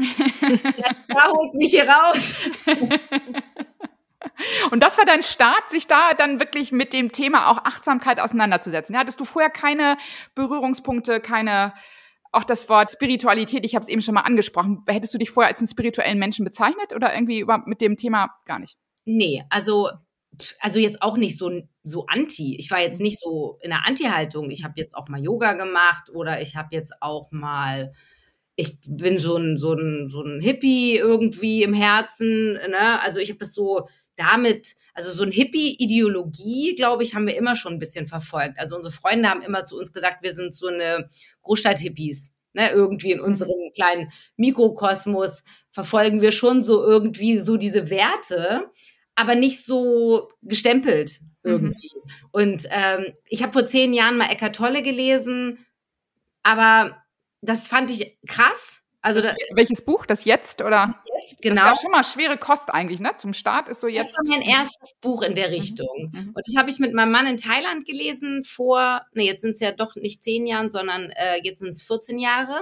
[1.08, 2.34] da holt mich hier raus.
[4.70, 8.94] Und das war dein Start, sich da dann wirklich mit dem Thema auch Achtsamkeit auseinanderzusetzen.
[8.94, 9.96] Ja, hattest du vorher keine
[10.34, 11.72] Berührungspunkte, keine,
[12.32, 14.82] auch das Wort Spiritualität, ich habe es eben schon mal angesprochen.
[14.88, 18.34] Hättest du dich vorher als einen spirituellen Menschen bezeichnet oder irgendwie über, mit dem Thema
[18.44, 18.76] gar nicht?
[19.04, 19.90] Nee, also
[20.60, 21.50] also jetzt auch nicht so
[21.82, 22.56] so anti.
[22.58, 24.50] Ich war jetzt nicht so in der Anti-Haltung.
[24.50, 27.92] Ich habe jetzt auch mal Yoga gemacht oder ich habe jetzt auch mal
[28.56, 32.54] ich bin so ein, so ein, so ein Hippie irgendwie im Herzen.
[32.54, 33.00] Ne?
[33.02, 37.54] Also ich habe das so damit, also so ein Hippie-Ideologie, glaube ich, haben wir immer
[37.54, 38.58] schon ein bisschen verfolgt.
[38.58, 41.08] Also unsere Freunde haben immer zu uns gesagt, wir sind so eine
[41.42, 42.32] Großstadt-Hippies.
[42.54, 48.70] Ne, irgendwie in unserem kleinen Mikrokosmos verfolgen wir schon so irgendwie so diese Werte,
[49.16, 51.50] aber nicht so gestempelt mhm.
[51.50, 51.90] irgendwie.
[51.94, 52.10] Mhm.
[52.30, 55.66] Und ähm, ich habe vor zehn Jahren mal Eckart Tolle gelesen,
[56.42, 57.02] aber
[57.40, 58.82] das fand ich krass.
[59.02, 60.04] Also das, welches Buch?
[60.04, 60.88] Das jetzt oder?
[60.92, 61.62] Das jetzt, genau.
[61.62, 63.12] Das ist ja schon mal schwere Kost eigentlich, ne?
[63.18, 64.16] Zum Start ist so jetzt.
[64.18, 65.54] Das war mein erstes Buch in der mhm.
[65.54, 66.10] Richtung.
[66.12, 66.32] Mhm.
[66.34, 69.60] Und das habe ich mit meinem Mann in Thailand gelesen vor, ne, jetzt sind es
[69.60, 72.60] ja doch nicht zehn Jahren, sondern äh, jetzt sind es 14 Jahre.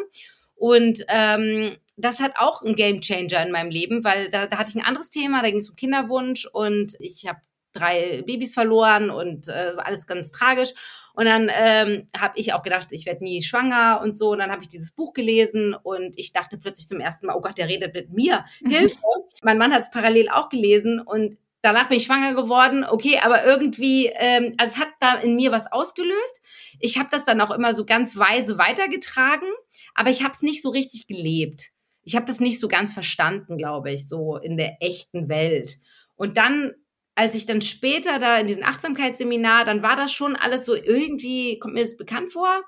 [0.54, 4.70] Und ähm, das hat auch ein Game Changer in meinem Leben, weil da, da hatte
[4.70, 7.40] ich ein anderes Thema, da ging es um Kinderwunsch und ich habe
[7.72, 10.72] drei Babys verloren und äh, alles ganz tragisch.
[11.14, 14.32] Und dann ähm, habe ich auch gedacht, ich werde nie schwanger und so.
[14.32, 17.40] Und dann habe ich dieses Buch gelesen und ich dachte plötzlich zum ersten Mal, oh
[17.40, 18.44] Gott, der redet mit mir.
[18.66, 18.98] Hilfe.
[19.42, 22.84] mein Mann hat es parallel auch gelesen und danach bin ich schwanger geworden.
[22.84, 26.40] Okay, aber irgendwie, ähm, also es hat da in mir was ausgelöst.
[26.78, 29.48] Ich habe das dann auch immer so ganz weise weitergetragen,
[29.94, 31.70] aber ich habe es nicht so richtig gelebt.
[32.02, 35.78] Ich habe das nicht so ganz verstanden, glaube ich, so in der echten Welt.
[36.16, 36.74] Und dann
[37.16, 41.60] als ich dann später da in diesem Achtsamkeitsseminar, dann war das schon alles so irgendwie,
[41.60, 42.62] kommt mir das bekannt vor,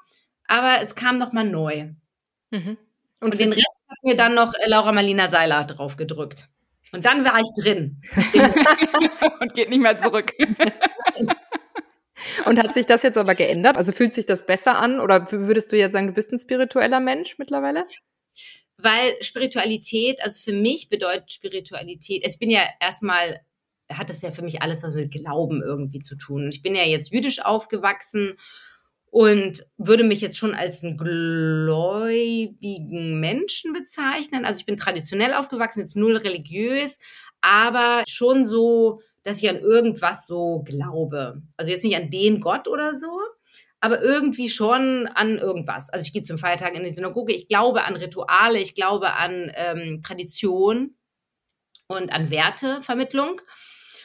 [0.46, 1.90] aber es kam nochmal neu.
[2.50, 2.78] Mhm.
[3.20, 6.48] Und, Und den Rest hat mir dann noch äh, Laura Marlina Seiler drauf gedrückt.
[6.92, 8.00] Und dann war ich drin.
[9.40, 10.32] Und geht nicht mehr zurück.
[12.46, 13.76] Und hat sich das jetzt aber geändert?
[13.76, 15.00] Also fühlt sich das besser an?
[15.00, 17.86] Oder würdest du jetzt sagen, du bist ein spiritueller Mensch mittlerweile?
[18.78, 23.40] Weil Spiritualität, also für mich bedeutet Spiritualität, ich bin ja erstmal
[23.88, 26.48] hat das ja für mich alles was mit Glauben irgendwie zu tun.
[26.48, 28.36] Ich bin ja jetzt jüdisch aufgewachsen
[29.16, 32.58] und würde mich jetzt schon als einen gläubigen
[33.18, 34.44] Menschen bezeichnen.
[34.44, 36.98] Also ich bin traditionell aufgewachsen, jetzt null religiös,
[37.40, 41.40] aber schon so, dass ich an irgendwas so glaube.
[41.56, 43.18] Also jetzt nicht an den Gott oder so,
[43.80, 45.88] aber irgendwie schon an irgendwas.
[45.88, 49.50] Also ich gehe zum Feiertag in die Synagoge, ich glaube an Rituale, ich glaube an
[49.54, 50.94] ähm, Tradition
[51.88, 53.40] und an Wertevermittlung.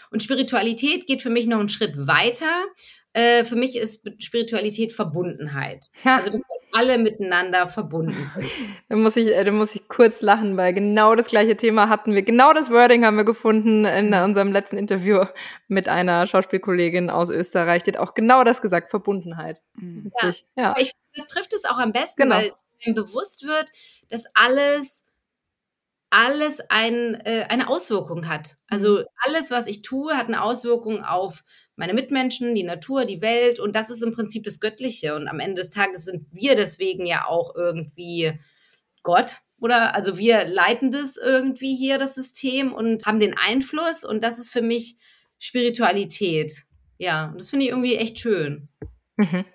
[0.10, 2.66] Und Spiritualität geht für mich noch einen Schritt weiter.
[3.14, 5.90] Äh, für mich ist Spiritualität Verbundenheit.
[6.04, 6.18] Ja.
[6.18, 8.50] Also, dass wir alle miteinander verbunden sind.
[8.90, 12.14] Da muss ich, äh, da muss ich kurz lachen, weil genau das gleiche Thema hatten
[12.14, 12.24] wir.
[12.24, 14.24] Genau das Wording haben wir gefunden in mhm.
[14.24, 15.24] unserem letzten Interview
[15.68, 17.84] mit einer Schauspielkollegin aus Österreich.
[17.84, 19.62] Die hat auch genau das gesagt, Verbundenheit.
[19.76, 20.12] Mhm.
[20.22, 20.32] Ja.
[20.56, 20.76] ja.
[20.78, 22.36] Ich, das trifft es auch am besten, genau.
[22.38, 22.52] weil
[22.86, 23.70] es bewusst wird,
[24.10, 25.04] dass alles
[26.12, 28.58] alles ein, äh, eine Auswirkung hat.
[28.68, 29.06] Also mhm.
[29.26, 31.44] alles, was ich tue, hat eine Auswirkung auf
[31.76, 35.16] meine Mitmenschen, die Natur, die Welt und das ist im Prinzip das Göttliche.
[35.16, 38.40] Und am Ende des Tages sind wir deswegen ja auch irgendwie
[39.02, 44.22] Gott oder also wir leiten das irgendwie hier, das System und haben den Einfluss und
[44.24, 44.98] das ist für mich
[45.40, 46.64] Spiritualität.
[46.98, 48.68] Ja, und das finde ich irgendwie echt schön.
[49.16, 49.46] Mhm.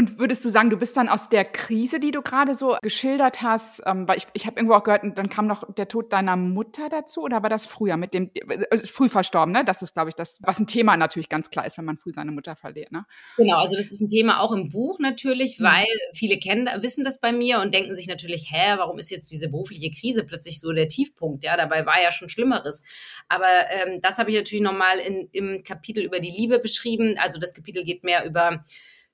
[0.00, 3.42] Und würdest du sagen, du bist dann aus der Krise, die du gerade so geschildert
[3.42, 6.36] hast, ähm, weil ich, ich habe irgendwo auch gehört, dann kam noch der Tod deiner
[6.36, 9.62] Mutter dazu oder war das früher mit dem, äh, ist früh verstorben, ne?
[9.62, 12.12] Das ist, glaube ich, das, was ein Thema natürlich ganz klar ist, wenn man früh
[12.14, 13.04] seine Mutter verliert, ne?
[13.36, 15.64] Genau, also das ist ein Thema auch im Buch natürlich, mhm.
[15.64, 19.30] weil viele kennen, wissen das bei mir und denken sich natürlich, hä, warum ist jetzt
[19.30, 21.44] diese berufliche Krise plötzlich so der Tiefpunkt?
[21.44, 22.82] Ja, dabei war ja schon Schlimmeres.
[23.28, 24.98] Aber ähm, das habe ich natürlich nochmal
[25.32, 27.16] im Kapitel über die Liebe beschrieben.
[27.18, 28.64] Also das Kapitel geht mehr über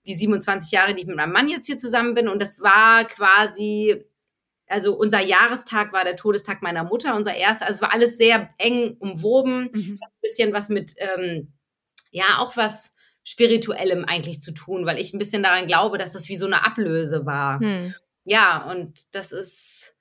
[0.06, 2.28] die 27 Jahre, die ich mit meinem Mann jetzt hier zusammen bin.
[2.28, 4.04] Und das war quasi,
[4.66, 7.66] also unser Jahrestag war der Todestag meiner Mutter, unser erster.
[7.66, 9.70] Also es war alles sehr eng umwoben.
[9.72, 9.98] Mhm.
[10.00, 11.52] Ein bisschen was mit, ähm,
[12.10, 12.92] ja, auch was
[13.24, 16.64] Spirituellem eigentlich zu tun, weil ich ein bisschen daran glaube, dass das wie so eine
[16.64, 17.60] Ablöse war.
[17.60, 17.94] Mhm.
[18.24, 19.94] Ja, und das ist,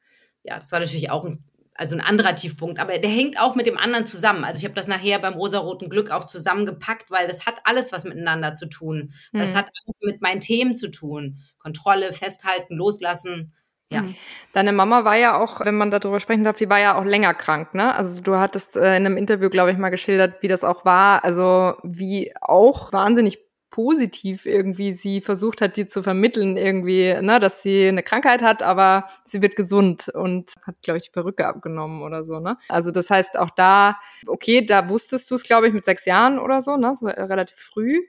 [0.44, 1.44] ja, das war natürlich auch ein
[1.76, 4.46] also ein anderer Tiefpunkt, aber der hängt auch mit dem anderen zusammen.
[4.46, 8.06] Also ich habe das nachher beim rosaroten Glück auch zusammengepackt, weil das hat alles was
[8.06, 9.14] miteinander zu tun.
[9.34, 9.40] Mhm.
[9.40, 11.40] Das hat alles mit meinen Themen zu tun.
[11.60, 13.54] Kontrolle, festhalten, loslassen.
[13.92, 14.02] Ja.
[14.02, 14.16] Mhm.
[14.54, 17.34] Deine Mama war ja auch, wenn man darüber sprechen darf, die war ja auch länger
[17.34, 17.94] krank, ne?
[17.94, 21.24] Also du hattest äh, in einem Interview, glaube ich, mal geschildert, wie das auch war.
[21.24, 27.62] Also wie auch wahnsinnig positiv irgendwie sie versucht hat, dir zu vermitteln, irgendwie, ne, dass
[27.62, 32.02] sie eine Krankheit hat, aber sie wird gesund und hat, glaube ich, die Perücke abgenommen
[32.02, 32.58] oder so, ne?
[32.70, 33.98] Also das heißt auch da,
[34.28, 36.94] okay, da wusstest du es, glaube ich, mit sechs Jahren oder so, ne?
[36.96, 38.02] So relativ früh.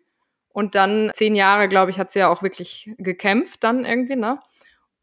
[0.50, 4.38] Und dann zehn Jahre, glaube ich, hat sie ja auch wirklich gekämpft dann irgendwie, ne?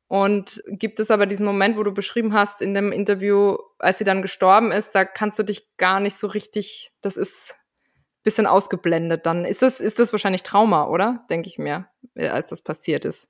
[0.08, 4.04] Und gibt es aber diesen Moment, wo du beschrieben hast in dem Interview, als sie
[4.04, 7.56] dann gestorben ist, da kannst du dich gar nicht so richtig, das ist
[8.24, 9.46] bisschen ausgeblendet dann.
[9.46, 11.26] Ist das, ist das wahrscheinlich Trauma, oder?
[11.30, 13.30] Denke ich mir, äh, als das passiert ist.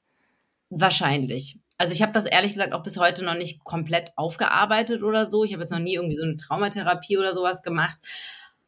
[0.70, 1.60] Wahrscheinlich.
[1.78, 5.44] Also ich habe das ehrlich gesagt auch bis heute noch nicht komplett aufgearbeitet oder so.
[5.44, 7.98] Ich habe jetzt noch nie irgendwie so eine Traumatherapie oder sowas gemacht.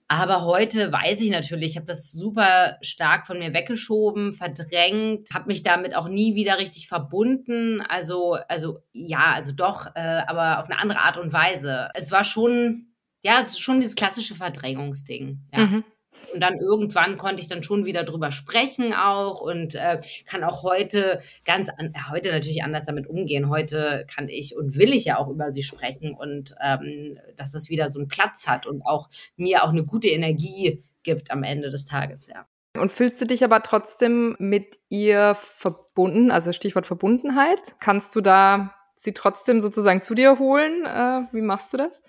[0.08, 5.48] Aber heute weiß ich natürlich, ich habe das super stark von mir weggeschoben, verdrängt, habe
[5.48, 7.82] mich damit auch nie wieder richtig verbunden.
[7.82, 11.90] Also, also ja, also doch, äh, aber auf eine andere Art und Weise.
[11.96, 12.90] Es war schon,
[13.24, 15.40] ja, es ist schon dieses klassische Verdrängungsding.
[15.52, 15.66] Ja.
[15.66, 15.84] Mhm.
[16.34, 20.64] Und dann irgendwann konnte ich dann schon wieder drüber sprechen auch und äh, kann auch
[20.64, 23.50] heute ganz, an, heute natürlich anders damit umgehen.
[23.50, 27.70] Heute kann ich und will ich ja auch über sie sprechen und ähm, dass das
[27.70, 31.70] wieder so einen Platz hat und auch mir auch eine gute Energie gibt am Ende
[31.70, 32.46] des Tages, ja.
[32.78, 37.76] Und fühlst du dich aber trotzdem mit ihr verbunden, also Stichwort Verbundenheit?
[37.80, 40.86] Kannst du da sie trotzdem sozusagen zu dir holen?
[40.86, 42.02] Äh, wie machst du das?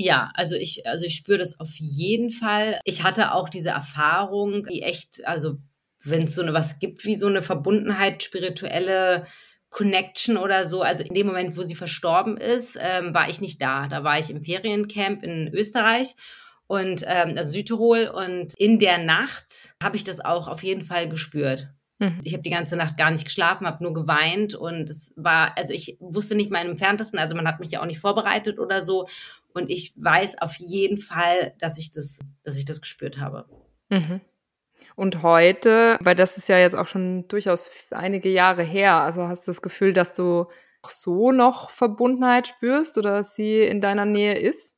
[0.00, 2.80] Ja, also ich, also ich spüre das auf jeden Fall.
[2.84, 5.56] Ich hatte auch diese Erfahrung, die echt, also
[6.04, 9.24] wenn es so eine was gibt wie so eine Verbundenheit, spirituelle
[9.70, 10.82] Connection oder so.
[10.82, 13.88] Also in dem Moment, wo sie verstorben ist, ähm, war ich nicht da.
[13.88, 16.14] Da war ich im Feriencamp in Österreich
[16.68, 21.08] und ähm, also Südtirol und in der Nacht habe ich das auch auf jeden Fall
[21.08, 21.68] gespürt.
[21.98, 22.18] Mhm.
[22.22, 25.72] Ich habe die ganze Nacht gar nicht geschlafen, habe nur geweint und es war, also
[25.72, 28.82] ich wusste nicht mal im entferntesten, also man hat mich ja auch nicht vorbereitet oder
[28.82, 29.06] so
[29.52, 33.46] und ich weiß auf jeden Fall, dass ich das, dass ich das gespürt habe.
[33.88, 34.20] Mhm.
[34.94, 39.46] Und heute, weil das ist ja jetzt auch schon durchaus einige Jahre her, also hast
[39.46, 40.46] du das Gefühl, dass du
[40.86, 44.74] so noch Verbundenheit spürst oder dass sie in deiner Nähe ist?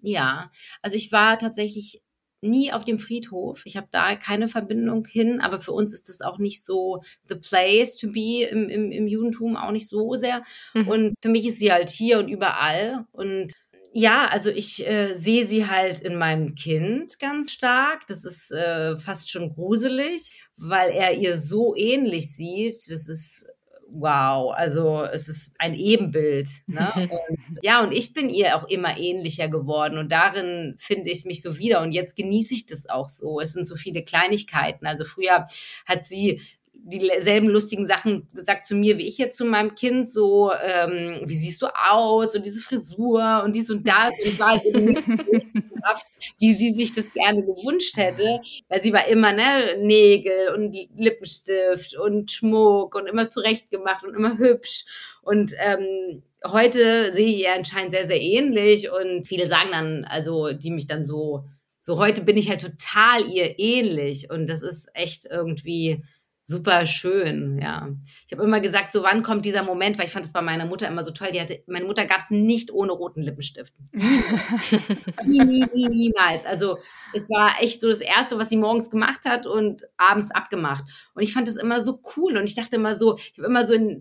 [0.00, 0.50] Ja,
[0.82, 2.02] also ich war tatsächlich
[2.42, 3.62] nie auf dem Friedhof.
[3.64, 7.36] Ich habe da keine Verbindung hin, aber für uns ist das auch nicht so the
[7.36, 10.42] place to be im, im, im Judentum, auch nicht so sehr.
[10.74, 10.88] Mhm.
[10.88, 13.06] Und für mich ist sie halt hier und überall.
[13.12, 13.52] Und
[13.94, 18.06] ja, also ich äh, sehe sie halt in meinem Kind ganz stark.
[18.06, 22.90] Das ist äh, fast schon gruselig, weil er ihr so ähnlich sieht.
[22.90, 23.46] Das ist
[23.92, 26.48] wow, also es ist ein Ebenbild.
[26.66, 26.90] Ne?
[26.96, 31.42] Und, ja, und ich bin ihr auch immer ähnlicher geworden und darin finde ich mich
[31.42, 33.40] so wieder und jetzt genieße ich das auch so.
[33.40, 34.86] Es sind so viele Kleinigkeiten.
[34.86, 35.46] Also früher
[35.86, 36.40] hat sie
[36.84, 41.36] dieselben lustigen Sachen gesagt zu mir, wie ich jetzt zu meinem Kind, so, ähm, wie
[41.36, 42.34] siehst du aus?
[42.34, 44.18] Und diese Frisur und dies und das.
[44.24, 45.02] Und war halt eben nicht
[46.38, 51.96] wie sie sich das gerne gewünscht hätte, weil sie war immer, ne, Nägel und Lippenstift
[51.96, 54.84] und Schmuck und immer zurechtgemacht und immer hübsch.
[55.22, 58.90] Und ähm, heute sehe ich ihr anscheinend sehr, sehr ähnlich.
[58.90, 61.44] Und viele sagen dann, also die mich dann so,
[61.78, 64.30] so heute bin ich halt total ihr ähnlich.
[64.30, 66.02] Und das ist echt irgendwie
[66.44, 67.88] super schön, ja.
[68.26, 70.66] Ich habe immer gesagt, so wann kommt dieser Moment, weil ich fand es bei meiner
[70.66, 71.30] Mutter immer so toll.
[71.32, 73.74] Die hatte, meine Mutter gab es nicht ohne roten Lippenstift.
[73.92, 76.44] nie, nie, nie, niemals.
[76.44, 76.78] Also
[77.14, 80.84] es war echt so das Erste, was sie morgens gemacht hat und abends abgemacht.
[81.14, 83.66] Und ich fand das immer so cool und ich dachte immer so, ich habe immer
[83.66, 84.00] so in,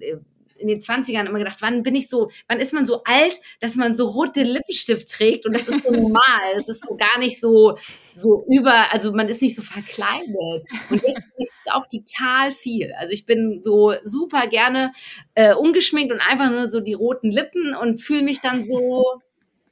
[0.62, 3.76] in den 20ern immer gedacht, wann bin ich so, wann ist man so alt, dass
[3.76, 6.22] man so rote Lippenstift trägt und das ist so normal.
[6.56, 7.78] Es ist so gar nicht so,
[8.14, 10.64] so über, also man ist nicht so verkleidet.
[10.90, 12.94] Und jetzt bin ich auch total viel.
[12.98, 14.92] Also ich bin so super gerne
[15.36, 19.04] äh, ungeschminkt und einfach nur so die roten Lippen und fühle mich dann so,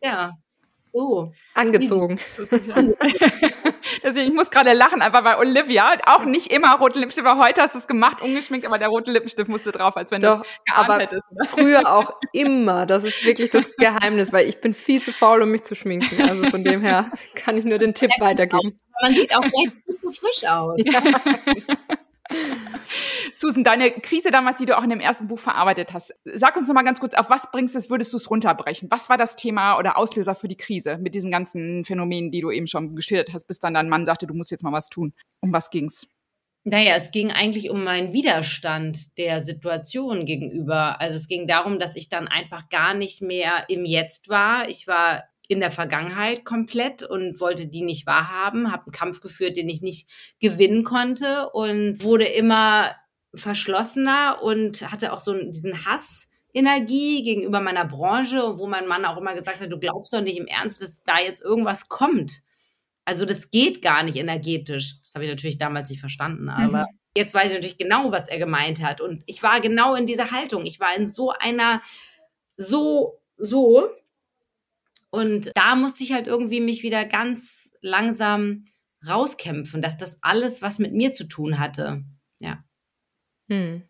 [0.01, 0.33] ja,
[0.99, 1.31] so.
[1.53, 2.19] Angezogen.
[4.03, 7.61] Also ich muss gerade lachen, einfach bei Olivia, auch nicht immer rote Lippenstift, aber heute
[7.61, 10.39] hast du es gemacht, ungeschminkt, aber der rote Lippenstift musste drauf, als wenn du es
[10.65, 11.23] geahnt hättest.
[11.47, 12.85] Früher auch immer.
[12.85, 16.21] Das ist wirklich das Geheimnis, weil ich bin viel zu faul, um mich zu schminken.
[16.29, 18.73] Also von dem her kann ich nur den Tipp weitergeben.
[19.01, 20.81] Man sieht auch gleich super frisch aus.
[20.83, 21.01] Ja.
[23.33, 26.67] Susan, deine Krise damals, die du auch in dem ersten Buch verarbeitet hast, sag uns
[26.67, 28.89] noch mal ganz kurz, auf was bringst du es, würdest du es runterbrechen?
[28.91, 32.51] Was war das Thema oder Auslöser für die Krise mit diesen ganzen Phänomenen, die du
[32.51, 35.13] eben schon geschildert hast, bis dann dein Mann sagte, du musst jetzt mal was tun?
[35.41, 36.07] Um was ging's?
[36.65, 40.99] Naja, es ging eigentlich um meinen Widerstand der Situation gegenüber.
[40.99, 44.67] Also es ging darum, dass ich dann einfach gar nicht mehr im Jetzt war.
[44.67, 49.57] Ich war in der Vergangenheit komplett und wollte die nicht wahrhaben, habe einen Kampf geführt,
[49.57, 50.07] den ich nicht
[50.39, 52.95] gewinnen konnte und wurde immer
[53.33, 59.17] verschlossener und hatte auch so diesen Hass Energie gegenüber meiner Branche, wo mein Mann auch
[59.17, 62.41] immer gesagt hat, du glaubst doch nicht im Ernst, dass da jetzt irgendwas kommt.
[63.05, 65.01] Also das geht gar nicht energetisch.
[65.01, 66.49] Das habe ich natürlich damals nicht verstanden, mhm.
[66.49, 66.99] aber mhm.
[67.15, 69.01] jetzt weiß ich natürlich genau, was er gemeint hat.
[69.01, 70.65] Und ich war genau in dieser Haltung.
[70.65, 71.81] Ich war in so einer,
[72.55, 73.89] so, so,
[75.11, 78.65] und da musste ich halt irgendwie mich wieder ganz langsam
[79.07, 82.03] rauskämpfen, dass das alles was mit mir zu tun hatte.
[82.39, 82.63] Ja.
[83.49, 83.83] Hm.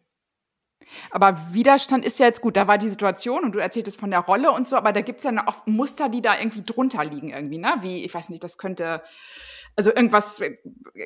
[1.12, 4.22] Aber Widerstand ist ja jetzt gut, da war die Situation und du erzähltest von der
[4.22, 7.30] Rolle und so, aber da gibt es ja oft Muster, die da irgendwie drunter liegen
[7.30, 7.76] irgendwie, ne?
[7.82, 9.04] Wie, ich weiß nicht, das könnte,
[9.76, 10.42] also irgendwas,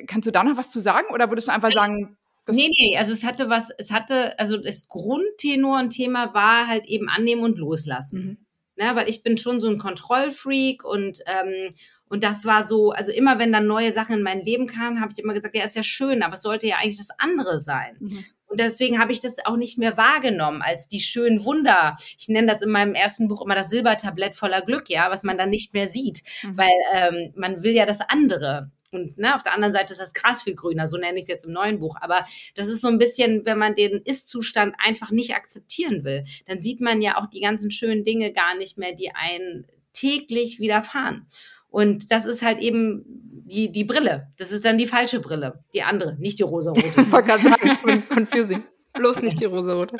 [0.06, 2.96] kannst du da noch was zu sagen oder würdest du einfach sagen, das nee, nee,
[2.96, 7.42] also es hatte was, es hatte, also das Grundtenor und Thema war halt eben annehmen
[7.42, 8.24] und loslassen.
[8.24, 8.43] Mhm
[8.76, 11.74] ne, weil ich bin schon so ein Kontrollfreak und ähm,
[12.08, 15.12] und das war so, also immer wenn dann neue Sachen in mein Leben kamen, habe
[15.12, 17.96] ich immer gesagt, ja, ist ja schön, aber es sollte ja eigentlich das andere sein.
[17.98, 18.24] Mhm.
[18.46, 21.96] Und deswegen habe ich das auch nicht mehr wahrgenommen als die schönen Wunder.
[22.16, 25.36] Ich nenne das in meinem ersten Buch immer das Silbertablett voller Glück, ja, was man
[25.36, 26.56] dann nicht mehr sieht, mhm.
[26.56, 28.70] weil ähm, man will ja das andere.
[28.94, 31.28] Und ne, auf der anderen Seite ist das krass viel grüner, so nenne ich es
[31.28, 31.96] jetzt im neuen Buch.
[32.00, 36.60] Aber das ist so ein bisschen, wenn man den Ist-Zustand einfach nicht akzeptieren will, dann
[36.60, 41.26] sieht man ja auch die ganzen schönen Dinge gar nicht mehr, die einen täglich widerfahren.
[41.68, 44.28] Und das ist halt eben die, die Brille.
[44.38, 45.64] Das ist dann die falsche Brille.
[45.74, 46.86] Die andere, nicht die rosa-rote.
[47.00, 48.62] ich wollte gerade sagen, confusing.
[48.94, 49.96] Bloß nicht die rosarote.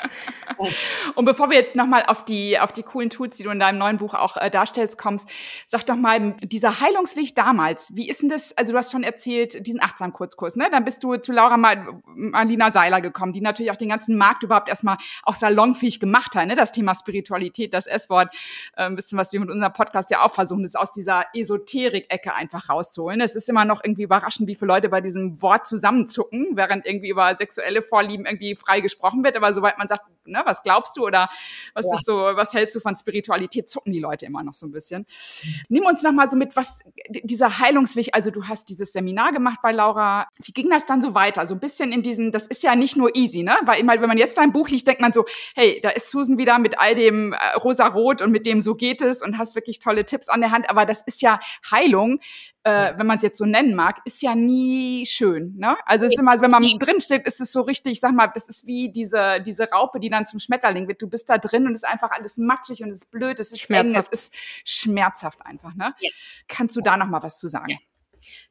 [1.15, 3.77] Und bevor wir jetzt nochmal auf die, auf die coolen Tools, die du in deinem
[3.77, 5.27] neuen Buch auch äh, darstellst, kommst,
[5.67, 9.67] sag doch mal, dieser Heilungsweg damals, wie ist denn das, also du hast schon erzählt,
[9.67, 10.69] diesen Achtsam-Kurzkurs, ne?
[10.71, 14.43] Dann bist du zu Laura Mal, Marlina Seiler gekommen, die natürlich auch den ganzen Markt
[14.43, 16.55] überhaupt erstmal auch salonfähig gemacht hat, ne?
[16.55, 18.33] Das Thema Spiritualität, das S-Wort,
[18.77, 22.33] äh, ein bisschen, was wir mit unserem Podcast ja auch versuchen, das aus dieser Esoterik-Ecke
[22.33, 23.19] einfach rauszuholen.
[23.19, 27.09] Es ist immer noch irgendwie überraschend, wie viele Leute bei diesem Wort zusammenzucken, während irgendwie
[27.09, 31.05] über sexuelle Vorlieben irgendwie frei gesprochen wird, aber sobald man sagt, ne, was glaubst du
[31.05, 31.29] oder
[31.73, 31.95] was ja.
[31.95, 35.05] ist so, was hältst du von Spiritualität, zucken die Leute immer noch so ein bisschen.
[35.69, 39.59] Nimm uns noch mal so mit, was dieser Heilungsweg, also du hast dieses Seminar gemacht
[39.61, 40.27] bei Laura.
[40.43, 41.45] Wie ging das dann so weiter?
[41.47, 43.55] So ein bisschen in diesen, das ist ja nicht nur easy, ne?
[43.65, 46.37] Weil immer, wenn man jetzt dein Buch liest, denkt man so, hey, da ist Susan
[46.37, 49.79] wieder mit all dem äh, rosa-rot und mit dem so geht es und hast wirklich
[49.79, 51.39] tolle Tipps an der Hand, aber das ist ja
[51.71, 52.19] Heilung
[52.65, 55.53] äh, wenn man es jetzt so nennen mag, ist ja nie schön.
[55.55, 55.77] Ne?
[55.85, 58.27] Also es ist immer, wenn man drin steht, ist es so richtig, ich sag mal,
[58.33, 60.99] das ist wie diese, diese Raupe, die dann zum Schmetterling wird.
[60.99, 63.51] Du bist da drin und es ist einfach alles matschig und es ist blöd, es
[63.51, 64.07] ist schmerzhaft.
[64.07, 64.33] Eng, es ist
[64.65, 65.75] schmerzhaft einfach.
[65.75, 65.93] Ne?
[65.99, 66.09] Ja.
[66.47, 67.69] Kannst du da noch mal was zu sagen?
[67.69, 67.77] Ja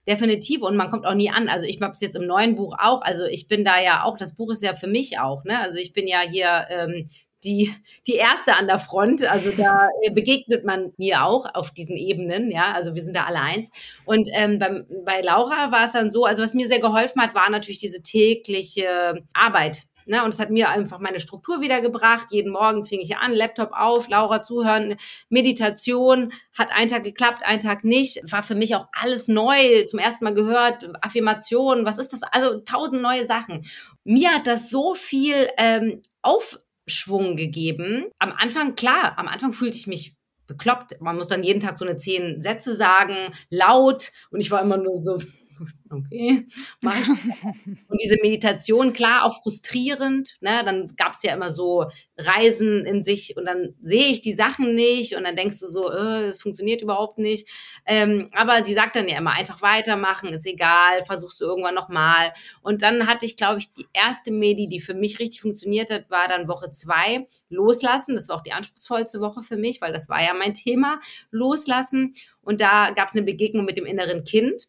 [0.06, 1.48] definitiv und man kommt auch nie an.
[1.48, 3.02] Also ich habe es jetzt im neuen Buch auch.
[3.02, 4.16] Also ich bin da ja auch.
[4.16, 5.42] Das Buch ist ja für mich auch.
[5.42, 5.58] Ne?
[5.58, 7.08] Also ich bin ja hier ähm,
[7.44, 7.74] die,
[8.06, 9.24] die erste an der Front.
[9.24, 12.72] Also da äh, begegnet man mir auch auf diesen Ebenen, ja.
[12.72, 13.70] Also wir sind da alle eins.
[14.04, 17.34] Und ähm, beim, bei Laura war es dann so, also was mir sehr geholfen hat,
[17.34, 19.82] war natürlich diese tägliche Arbeit.
[20.06, 22.26] Ne, und es hat mir einfach meine Struktur wiedergebracht.
[22.30, 24.96] Jeden Morgen fing ich an, Laptop auf, Laura zuhören,
[25.30, 28.20] Meditation, hat einen Tag geklappt, einen Tag nicht.
[28.30, 32.22] War für mich auch alles neu, zum ersten Mal gehört, Affirmationen, was ist das?
[32.22, 33.64] Also tausend neue Sachen.
[34.04, 38.06] Mir hat das so viel ähm, auf, Schwung gegeben.
[38.18, 40.16] Am Anfang, klar, am Anfang fühlte ich mich
[40.46, 41.00] bekloppt.
[41.00, 44.12] Man muss dann jeden Tag so eine zehn Sätze sagen, laut.
[44.30, 45.18] Und ich war immer nur so,
[45.90, 46.46] okay,
[46.82, 47.08] mach ich.
[47.88, 50.36] Und diese Meditation, klar, auch frustrierend.
[50.40, 50.62] Ne?
[50.64, 51.86] Dann gab es ja immer so
[52.18, 55.90] Reisen in sich und dann sehe ich die Sachen nicht und dann denkst du so,
[55.90, 57.48] äh, es funktioniert überhaupt nicht.
[57.86, 62.32] Ähm, aber sie sagt dann ja immer, einfach weitermachen, ist egal, versuchst du irgendwann nochmal.
[62.62, 66.10] Und dann hatte ich, glaube ich, die erste Medi, die für mich richtig funktioniert hat,
[66.10, 68.14] war dann Woche zwei, loslassen.
[68.14, 71.00] Das war auch die anspruchsvollste Woche für mich, weil das war ja mein Thema,
[71.30, 72.14] loslassen.
[72.42, 74.68] Und da gab es eine Begegnung mit dem inneren Kind.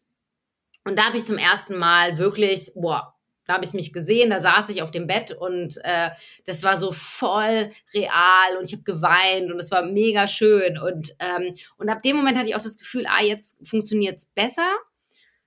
[0.86, 4.40] Und da habe ich zum ersten Mal wirklich, boah, da habe ich mich gesehen, da
[4.40, 6.10] saß ich auf dem Bett und äh,
[6.46, 10.78] das war so voll real und ich habe geweint und es war mega schön.
[10.78, 14.26] Und, ähm, und ab dem Moment hatte ich auch das Gefühl, ah, jetzt funktioniert es
[14.26, 14.76] besser.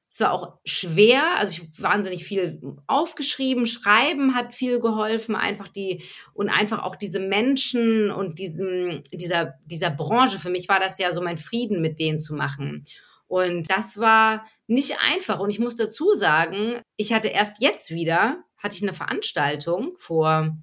[0.09, 5.67] Es war auch schwer, also ich habe wahnsinnig viel aufgeschrieben, schreiben hat viel geholfen, einfach
[5.67, 10.39] die und einfach auch diese Menschen und diesem dieser dieser Branche.
[10.39, 12.83] Für mich war das ja so mein Frieden mit denen zu machen.
[13.29, 15.39] Und das war nicht einfach.
[15.39, 20.57] Und ich muss dazu sagen, ich hatte erst jetzt wieder, hatte ich eine Veranstaltung vor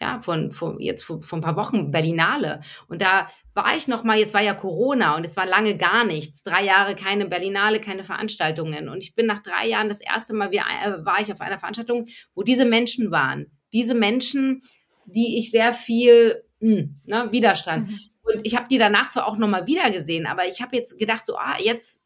[0.00, 2.60] ja, von, von jetzt vor, vor ein paar Wochen Berlinale.
[2.88, 6.04] Und da war ich noch mal, jetzt war ja Corona und es war lange gar
[6.04, 6.42] nichts.
[6.42, 8.88] Drei Jahre keine Berlinale, keine Veranstaltungen.
[8.88, 11.58] Und ich bin nach drei Jahren das erste Mal wieder, äh, war ich auf einer
[11.58, 13.46] Veranstaltung, wo diese Menschen waren.
[13.72, 14.62] Diese Menschen,
[15.06, 17.88] die ich sehr viel mh, hm, ne, Widerstand.
[17.88, 17.98] Mhm.
[18.22, 20.98] Und ich habe die danach zwar auch noch mal wieder gesehen, aber ich habe jetzt
[20.98, 22.02] gedacht, so, ah, jetzt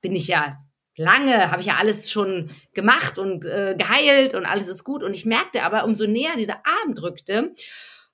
[0.00, 0.58] bin ich ja
[0.96, 5.02] lange, habe ich ja alles schon gemacht und äh, geheilt und alles ist gut.
[5.02, 7.52] Und ich merkte aber, umso näher dieser Abend rückte,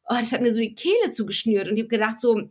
[0.08, 1.68] oh, das hat mir so die Kehle zugeschnürt.
[1.68, 2.50] Und ich habe gedacht, so,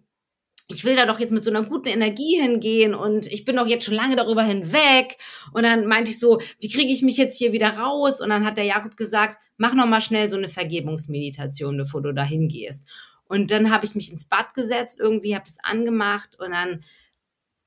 [0.68, 3.68] ich will da doch jetzt mit so einer guten Energie hingehen und ich bin doch
[3.68, 5.18] jetzt schon lange darüber hinweg.
[5.54, 8.22] Und dann meinte ich so, wie kriege ich mich jetzt hier wieder raus?
[8.22, 12.14] Und dann hat der Jakob gesagt, mach noch mal schnell so eine Vergebungsmeditation, bevor du
[12.14, 12.88] da hingehst.
[13.26, 16.82] Und dann habe ich mich ins Bad gesetzt, irgendwie habe es angemacht und dann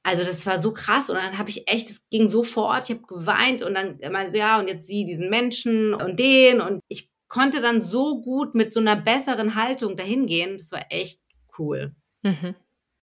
[0.07, 3.07] also das war so krass und dann habe ich echt, es ging sofort, ich habe
[3.09, 7.11] geweint und dann meinte so, ja, und jetzt sieh diesen Menschen und den und ich
[7.27, 10.59] konnte dann so gut mit so einer besseren Haltung dahin gehen.
[10.59, 11.23] Das war echt
[11.59, 11.97] cool.
[12.23, 12.55] Mhm.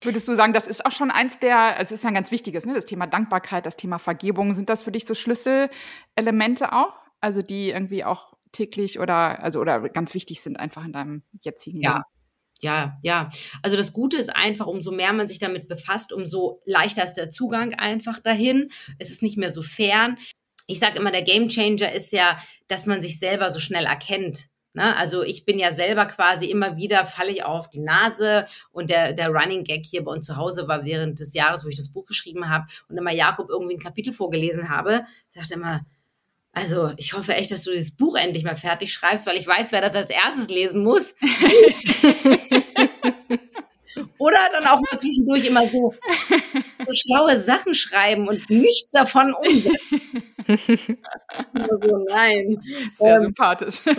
[0.01, 2.31] Würdest du sagen, das ist auch schon eins der, also es ist ja ein ganz
[2.31, 2.73] wichtiges, ne?
[2.73, 4.53] das Thema Dankbarkeit, das Thema Vergebung.
[4.53, 6.93] Sind das für dich so Schlüsselelemente auch?
[7.19, 11.81] Also die irgendwie auch täglich oder, also oder ganz wichtig sind einfach in deinem jetzigen
[11.81, 11.95] ja.
[11.95, 12.03] Leben?
[12.63, 13.29] Ja, ja.
[13.61, 17.29] Also das Gute ist einfach, umso mehr man sich damit befasst, umso leichter ist der
[17.29, 18.69] Zugang einfach dahin.
[18.97, 20.17] Es ist nicht mehr so fern.
[20.67, 22.37] Ich sage immer, der Gamechanger ist ja,
[22.67, 24.47] dass man sich selber so schnell erkennt.
[24.75, 24.95] Ne?
[24.97, 29.13] Also ich bin ja selber quasi immer wieder, falle ich auf die Nase und der,
[29.13, 31.91] der Running Gag hier bei uns zu Hause war während des Jahres, wo ich das
[31.91, 35.81] Buch geschrieben habe und immer Jakob irgendwie ein Kapitel vorgelesen habe, sagt er immer,
[36.53, 39.71] also ich hoffe echt, dass du dieses Buch endlich mal fertig schreibst, weil ich weiß,
[39.71, 41.15] wer das als erstes lesen muss.
[44.19, 45.93] Oder dann auch mal zwischendurch immer so,
[46.75, 50.19] so schlaue Sachen schreiben und nichts davon umsetzen.
[51.77, 52.61] so, nein.
[52.93, 53.81] Sehr ähm, sympathisch.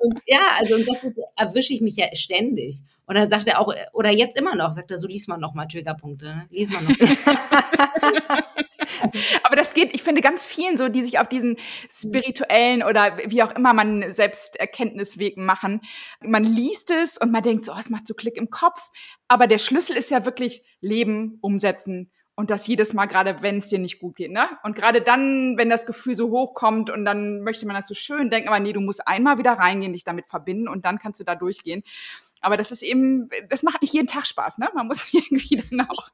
[0.00, 2.80] Und ja, also und das ist, erwische ich mich ja ständig.
[3.06, 5.54] Und dann sagt er auch, oder jetzt immer noch, sagt er so, lies mal noch
[5.54, 6.48] mal Triggerpunkte, ne?
[6.50, 6.96] lies mal noch.
[9.42, 11.56] Aber das geht, ich finde, ganz vielen so, die sich auf diesen
[11.90, 15.80] spirituellen oder wie auch immer man Selbsterkenntnisweg machen.
[16.20, 18.90] Man liest es und man denkt so, oh, es macht so Klick im Kopf.
[19.28, 22.10] Aber der Schlüssel ist ja wirklich Leben, umsetzen.
[22.36, 24.48] Und das jedes Mal, gerade wenn es dir nicht gut geht, ne?
[24.64, 28.28] Und gerade dann, wenn das Gefühl so hochkommt und dann möchte man das so schön
[28.28, 31.24] denken, aber nee, du musst einmal wieder reingehen, dich damit verbinden und dann kannst du
[31.24, 31.84] da durchgehen.
[32.40, 34.68] Aber das ist eben, das macht nicht jeden Tag Spaß, ne?
[34.74, 36.10] Man muss irgendwie dann auch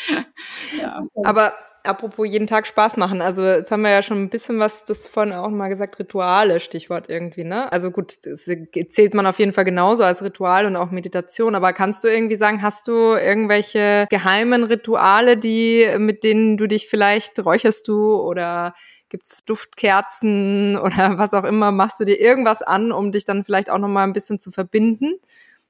[0.80, 1.04] ja.
[1.24, 1.52] Aber
[1.84, 5.06] apropos jeden Tag Spaß machen, also jetzt haben wir ja schon ein bisschen was, das
[5.06, 7.70] vorhin auch mal gesagt, Rituale, Stichwort irgendwie, ne?
[7.72, 8.44] Also gut, das
[8.90, 12.36] zählt man auf jeden Fall genauso als Ritual und auch Meditation, aber kannst du irgendwie
[12.36, 18.74] sagen, hast du irgendwelche geheimen Rituale, die, mit denen du dich vielleicht räucherst du oder
[19.08, 23.70] gibt's Duftkerzen oder was auch immer, machst du dir irgendwas an, um dich dann vielleicht
[23.70, 25.14] auch nochmal ein bisschen zu verbinden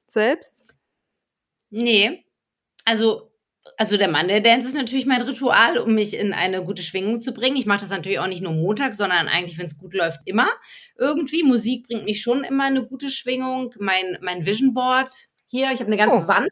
[0.07, 0.73] selbst?
[1.71, 2.23] Nee.
[2.85, 3.32] Also
[3.77, 7.33] also der Monday Dance ist natürlich mein Ritual, um mich in eine gute Schwingung zu
[7.33, 7.57] bringen.
[7.57, 10.47] Ich mache das natürlich auch nicht nur Montag, sondern eigentlich, wenn es gut läuft, immer
[10.97, 11.43] irgendwie.
[11.43, 13.73] Musik bringt mich schon immer eine gute Schwingung.
[13.79, 15.09] Mein, mein Vision Board
[15.47, 16.27] hier, ich habe eine ganze oh.
[16.27, 16.51] Wand.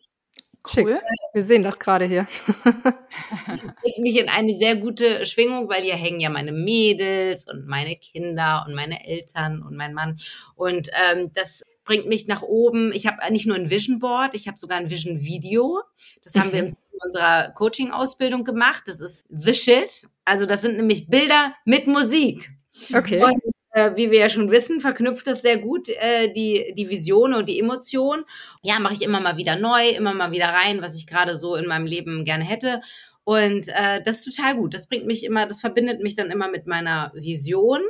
[0.63, 0.93] Cool.
[0.93, 1.01] Schick.
[1.33, 2.27] Wir sehen das gerade hier.
[3.81, 7.95] bringt mich in eine sehr gute Schwingung, weil hier hängen ja meine Mädels und meine
[7.95, 10.17] Kinder und meine Eltern und mein Mann.
[10.55, 12.91] Und ähm, das bringt mich nach oben.
[12.93, 15.81] Ich habe nicht nur ein Vision Board, ich habe sogar ein Vision Video.
[16.23, 18.83] Das haben wir in unserer Coaching-Ausbildung gemacht.
[18.87, 20.07] Das ist The Shit.
[20.25, 22.51] Also das sind nämlich Bilder mit Musik.
[22.93, 23.23] Okay.
[23.23, 23.41] Und
[23.73, 27.47] äh, wie wir ja schon wissen, verknüpft das sehr gut äh, die, die Vision und
[27.47, 28.25] die Emotion.
[28.61, 31.55] Ja, mache ich immer mal wieder neu, immer mal wieder rein, was ich gerade so
[31.55, 32.81] in meinem Leben gerne hätte.
[33.23, 34.73] Und äh, das ist total gut.
[34.73, 37.81] Das bringt mich immer, das verbindet mich dann immer mit meiner Vision.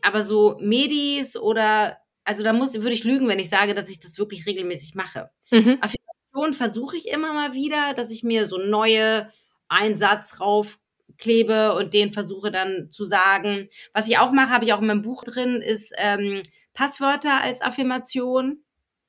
[0.00, 4.00] Aber so Medis oder, also da muss, würde ich lügen, wenn ich sage, dass ich
[4.00, 5.30] das wirklich regelmäßig mache.
[5.50, 5.78] Mhm.
[5.80, 9.28] Affirmation versuche ich immer mal wieder, dass ich mir so neue
[9.68, 13.68] Einsatz raufklebe und den versuche dann zu sagen.
[13.92, 16.42] Was ich auch mache, habe ich auch in meinem Buch drin, ist ähm,
[16.74, 18.64] Passwörter als Affirmation.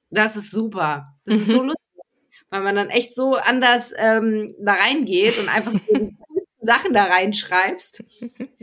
[0.10, 1.16] Das ist super.
[1.26, 1.42] Das mhm.
[1.42, 1.68] ist so mhm.
[1.70, 1.84] lustig
[2.54, 5.74] weil man dann echt so anders ähm, da reingeht und einfach
[6.60, 8.04] Sachen da reinschreibst.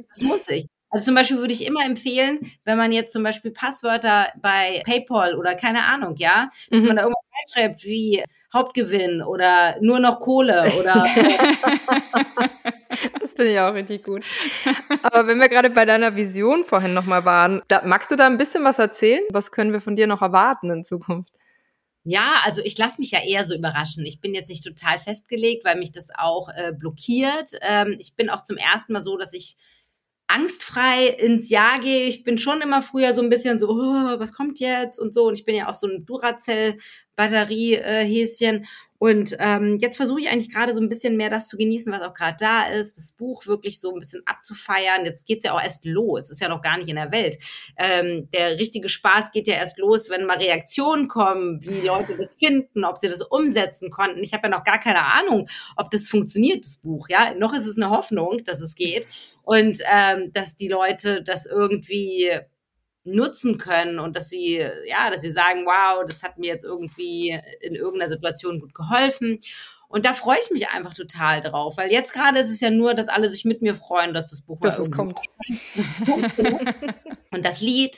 [0.09, 0.67] Das lohnt sich.
[0.91, 5.37] Also zum Beispiel würde ich immer empfehlen, wenn man jetzt zum Beispiel Passwörter bei PayPal
[5.37, 6.89] oder keine Ahnung, ja, dass mhm.
[6.89, 11.07] man da irgendwas reinschreibt wie Hauptgewinn oder nur noch Kohle oder.
[13.21, 14.25] das finde ich auch richtig gut.
[15.03, 18.39] Aber wenn wir gerade bei deiner Vision vorhin nochmal waren, da, magst du da ein
[18.39, 19.23] bisschen was erzählen?
[19.31, 21.33] Was können wir von dir noch erwarten in Zukunft?
[22.03, 24.05] Ja, also ich lasse mich ja eher so überraschen.
[24.07, 27.53] Ich bin jetzt nicht total festgelegt, weil mich das auch äh, blockiert.
[27.61, 29.57] Ähm, ich bin auch zum ersten Mal so, dass ich
[30.31, 32.07] angstfrei ins Jahr gehe.
[32.07, 35.27] Ich bin schon immer früher so ein bisschen so, oh, was kommt jetzt und so.
[35.29, 38.67] Und ich bin ja auch so ein Duracell-Batterie-Häschen.
[39.03, 42.03] Und ähm, jetzt versuche ich eigentlich gerade so ein bisschen mehr das zu genießen, was
[42.03, 45.07] auch gerade da ist, das Buch wirklich so ein bisschen abzufeiern.
[45.07, 47.39] Jetzt geht's ja auch erst los, ist ja noch gar nicht in der Welt.
[47.79, 52.37] Ähm, der richtige Spaß geht ja erst los, wenn mal Reaktionen kommen, wie Leute das
[52.39, 54.23] finden, ob sie das umsetzen konnten.
[54.23, 57.09] Ich habe ja noch gar keine Ahnung, ob das funktioniert, das Buch.
[57.09, 59.09] Ja, noch ist es eine Hoffnung, dass es geht
[59.45, 62.31] und ähm, dass die Leute das irgendwie
[63.05, 67.39] nutzen können und dass sie, ja, dass sie sagen, wow, das hat mir jetzt irgendwie
[67.61, 69.41] in irgendeiner Situation gut geholfen.
[69.89, 72.95] Und da freue ich mich einfach total drauf, weil jetzt gerade ist es ja nur,
[72.95, 75.19] dass alle sich mit mir freuen, dass das Buch dass es kommt.
[77.33, 77.97] und das Lied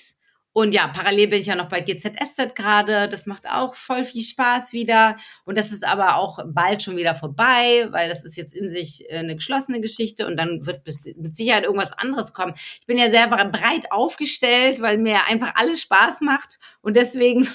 [0.54, 3.08] und ja, parallel bin ich ja noch bei GZSZ gerade.
[3.08, 5.16] Das macht auch voll viel Spaß wieder.
[5.44, 9.08] Und das ist aber auch bald schon wieder vorbei, weil das ist jetzt in sich
[9.10, 10.82] äh, eine geschlossene Geschichte und dann wird
[11.16, 12.52] mit Sicherheit irgendwas anderes kommen.
[12.54, 17.48] Ich bin ja sehr breit aufgestellt, weil mir einfach alles Spaß macht und deswegen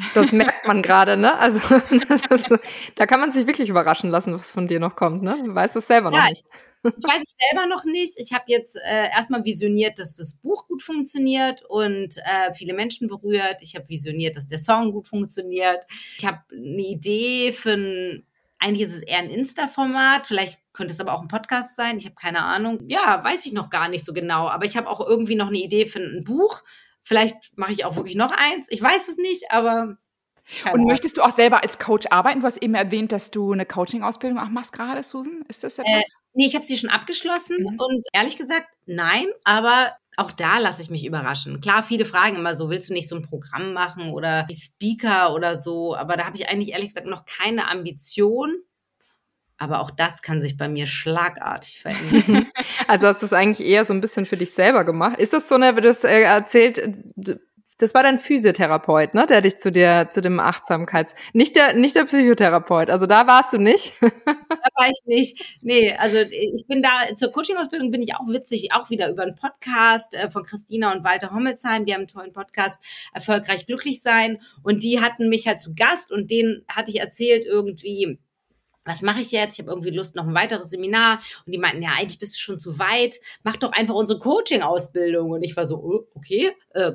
[0.14, 1.38] das merkt man gerade, ne?
[1.38, 1.60] Also
[2.30, 2.52] ist,
[2.96, 5.40] da kann man sich wirklich überraschen lassen, was von dir noch kommt, ne?
[5.44, 6.44] Du weißt es selber ja, noch nicht.
[6.48, 8.14] Ich weiß es selber noch nicht.
[8.16, 13.08] Ich habe jetzt äh, erstmal visioniert, dass das Buch gut funktioniert und äh, viele Menschen
[13.08, 13.60] berührt.
[13.62, 15.84] Ich habe visioniert, dass der Song gut funktioniert.
[16.18, 18.26] Ich habe eine Idee für ein,
[18.58, 21.96] eigentlich ist es eher ein Insta-Format, vielleicht könnte es aber auch ein Podcast sein.
[21.96, 22.80] Ich habe keine Ahnung.
[22.88, 24.48] Ja, weiß ich noch gar nicht so genau.
[24.48, 26.62] Aber ich habe auch irgendwie noch eine Idee für ein Buch.
[27.02, 28.66] Vielleicht mache ich auch wirklich noch eins.
[28.70, 29.96] Ich weiß es nicht, aber
[30.62, 32.40] keine und möchtest du auch selber als Coach arbeiten?
[32.40, 35.44] Du hast eben erwähnt, dass du eine Coaching-Ausbildung auch machst gerade, Susan.
[35.48, 35.92] Ist das etwas?
[35.92, 36.02] Äh,
[36.34, 37.78] nee, ich habe sie schon abgeschlossen mhm.
[37.78, 41.60] und ehrlich gesagt, nein, aber auch da lasse ich mich überraschen.
[41.60, 45.34] Klar, viele fragen immer so, willst du nicht so ein Programm machen oder wie Speaker
[45.34, 48.50] oder so, aber da habe ich eigentlich ehrlich gesagt noch keine Ambition.
[49.56, 52.46] Aber auch das kann sich bei mir schlagartig verändern.
[52.88, 55.18] also hast du es eigentlich eher so ein bisschen für dich selber gemacht.
[55.18, 56.82] Ist das so, ne, wie du es äh, erzählt,
[57.80, 61.96] das war dein Physiotherapeut, ne, der dich zu dir, zu dem Achtsamkeits, nicht der, nicht
[61.96, 62.90] der Psychotherapeut.
[62.90, 63.94] Also da warst du nicht.
[64.00, 65.58] da war ich nicht.
[65.62, 69.36] Nee, also ich bin da, zur Coaching-Ausbildung bin ich auch witzig, auch wieder über einen
[69.36, 71.84] Podcast äh, von Christina und Walter Hommelsheim.
[71.84, 72.78] Die haben einen tollen Podcast,
[73.12, 74.38] Erfolgreich glücklich sein.
[74.62, 78.18] Und die hatten mich halt zu Gast und denen hatte ich erzählt irgendwie,
[78.90, 79.58] was mache ich jetzt?
[79.58, 81.20] Ich habe irgendwie Lust noch ein weiteres Seminar.
[81.46, 83.16] Und die meinten, ja, eigentlich bist du schon zu weit.
[83.42, 85.30] Mach doch einfach unsere Coaching-Ausbildung.
[85.30, 86.92] Und ich war so, oh, okay, äh,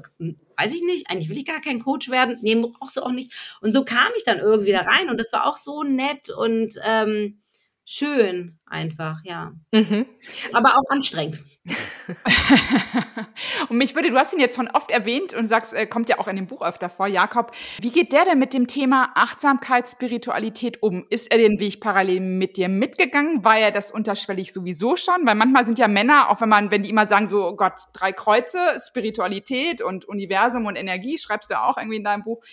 [0.57, 1.09] weiß ich nicht.
[1.09, 2.37] Eigentlich will ich gar kein Coach werden.
[2.41, 3.31] Nee, brauchst du auch nicht.
[3.61, 5.09] Und so kam ich dann irgendwie da rein.
[5.09, 7.39] Und das war auch so nett und ähm,
[7.85, 9.53] schön einfach, ja.
[9.71, 10.07] Mhm.
[10.53, 11.39] Aber auch anstrengend.
[13.69, 16.19] und mich würde, du hast ihn jetzt schon oft erwähnt und sagst, er kommt ja
[16.19, 17.51] auch in dem Buch öfter vor, Jakob.
[17.79, 21.05] Wie geht der denn mit dem Thema Achtsamkeit, Spiritualität um?
[21.09, 23.45] Ist er den Weg parallel mit dir mitgegangen?
[23.45, 25.25] War er das unterschwellig sowieso schon?
[25.25, 27.79] Weil manchmal sind ja Männer, auch wenn man, wenn die immer sagen, so oh Gott,
[27.93, 32.43] drei Kreuze, Spiritualität und Universum und Energie, schreibst du auch irgendwie in deinem Buch.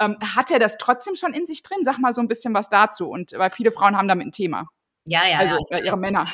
[0.00, 1.78] Ähm, hat er das trotzdem schon in sich drin?
[1.82, 3.08] Sag mal so ein bisschen was dazu.
[3.08, 4.68] Und weil viele Frauen haben damit ein Thema.
[5.08, 5.38] Ja, ja.
[5.38, 6.26] Also ja, ihre Männer.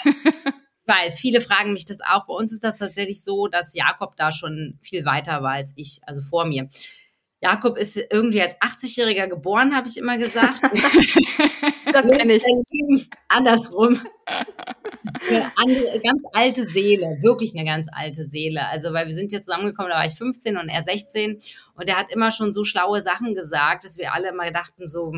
[0.86, 2.26] Ich weiß, viele fragen mich das auch.
[2.26, 6.00] Bei uns ist das tatsächlich so, dass Jakob da schon viel weiter war als ich,
[6.02, 6.68] also vor mir.
[7.40, 10.62] Jakob ist irgendwie als 80-Jähriger geboren, habe ich immer gesagt.
[11.92, 13.08] das kenne ich.
[13.28, 14.00] Andersrum.
[15.28, 18.66] Eine ganz alte Seele, wirklich eine ganz alte Seele.
[18.68, 21.38] Also, weil wir sind hier zusammengekommen, da war ich 15 und er 16
[21.74, 25.12] und er hat immer schon so schlaue Sachen gesagt, dass wir alle immer dachten so,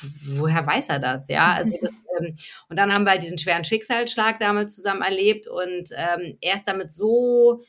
[0.00, 1.28] woher weiß er das?
[1.28, 2.34] Ja, also das, ähm,
[2.68, 6.66] und dann haben wir halt diesen schweren Schicksalsschlag damals zusammen erlebt und ähm, er ist
[6.66, 7.60] damit so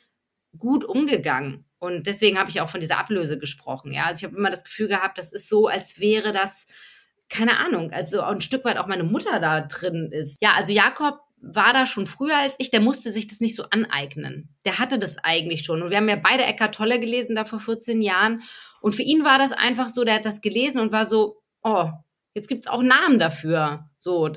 [0.58, 1.66] gut umgegangen.
[1.80, 3.92] Und deswegen habe ich auch von dieser Ablöse gesprochen.
[3.92, 6.66] Ja, also ich habe immer das Gefühl gehabt, das ist so, als wäre das
[7.30, 10.42] keine Ahnung, also ein Stück weit auch meine Mutter da drin ist.
[10.42, 13.64] Ja, also Jakob war da schon früher als ich, der musste sich das nicht so
[13.70, 14.50] aneignen.
[14.66, 15.82] Der hatte das eigentlich schon.
[15.82, 18.42] Und wir haben ja beide Eckart Tolle gelesen da vor 14 Jahren.
[18.82, 21.90] Und für ihn war das einfach so, der hat das gelesen und war so, oh,
[22.36, 23.90] jetzt gibt's auch Namen dafür.
[23.98, 24.30] So,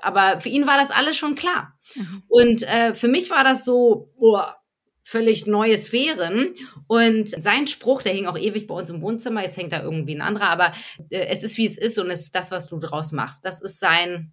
[0.00, 1.74] aber für ihn war das alles schon klar.
[1.94, 2.22] Mhm.
[2.28, 4.56] Und äh, für mich war das so, boah,
[5.02, 6.54] völlig neue Sphären.
[6.86, 10.14] Und sein Spruch, der hing auch ewig bei uns im Wohnzimmer, jetzt hängt da irgendwie
[10.14, 10.72] ein anderer, aber
[11.10, 13.44] äh, es ist wie es ist und es ist das, was du draus machst.
[13.44, 14.32] Das ist sein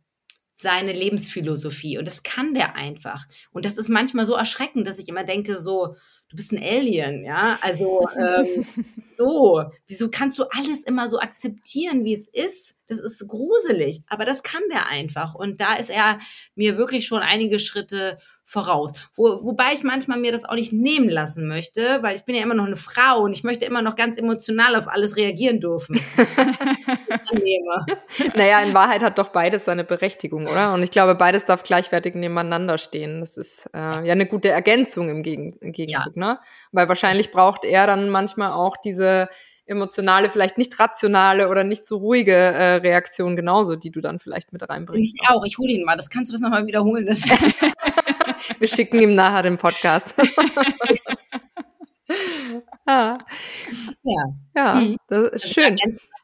[0.60, 2.00] seine Lebensphilosophie.
[2.00, 3.28] Und das kann der einfach.
[3.52, 5.96] Und das ist manchmal so erschreckend, dass ich immer denke, so,
[6.30, 7.60] du bist ein Alien, ja.
[7.62, 8.66] Also ähm,
[9.08, 12.77] so, wieso kannst du alles immer so akzeptieren, wie es ist?
[12.88, 15.36] Das ist gruselig, aber das kann der einfach.
[15.36, 16.20] Und da ist er
[16.56, 18.94] mir wirklich schon einige Schritte voraus.
[19.14, 22.44] Wo, wobei ich manchmal mir das auch nicht nehmen lassen möchte, weil ich bin ja
[22.44, 26.00] immer noch eine Frau und ich möchte immer noch ganz emotional auf alles reagieren dürfen.
[28.36, 30.74] naja, in Wahrheit hat doch beides seine Berechtigung, oder?
[30.74, 33.20] Und ich glaube, beides darf gleichwertig nebeneinander stehen.
[33.20, 36.34] Das ist äh, ja eine gute Ergänzung im, Gegen im Gegenzug, ja.
[36.34, 36.40] ne?
[36.72, 39.28] Weil wahrscheinlich braucht er dann manchmal auch diese
[39.68, 44.54] emotionale, vielleicht nicht rationale oder nicht so ruhige äh, Reaktion genauso, die du dann vielleicht
[44.54, 45.20] mit reinbringst.
[45.22, 45.96] Ich auch, ich hole ihn mal.
[45.96, 47.06] Das kannst du das nochmal wiederholen.
[47.06, 47.24] Das
[48.60, 50.16] Wir schicken ihm nachher den Podcast.
[52.86, 53.18] ah.
[54.04, 54.24] Ja,
[54.56, 54.98] ja mhm.
[55.08, 55.78] das ist schön.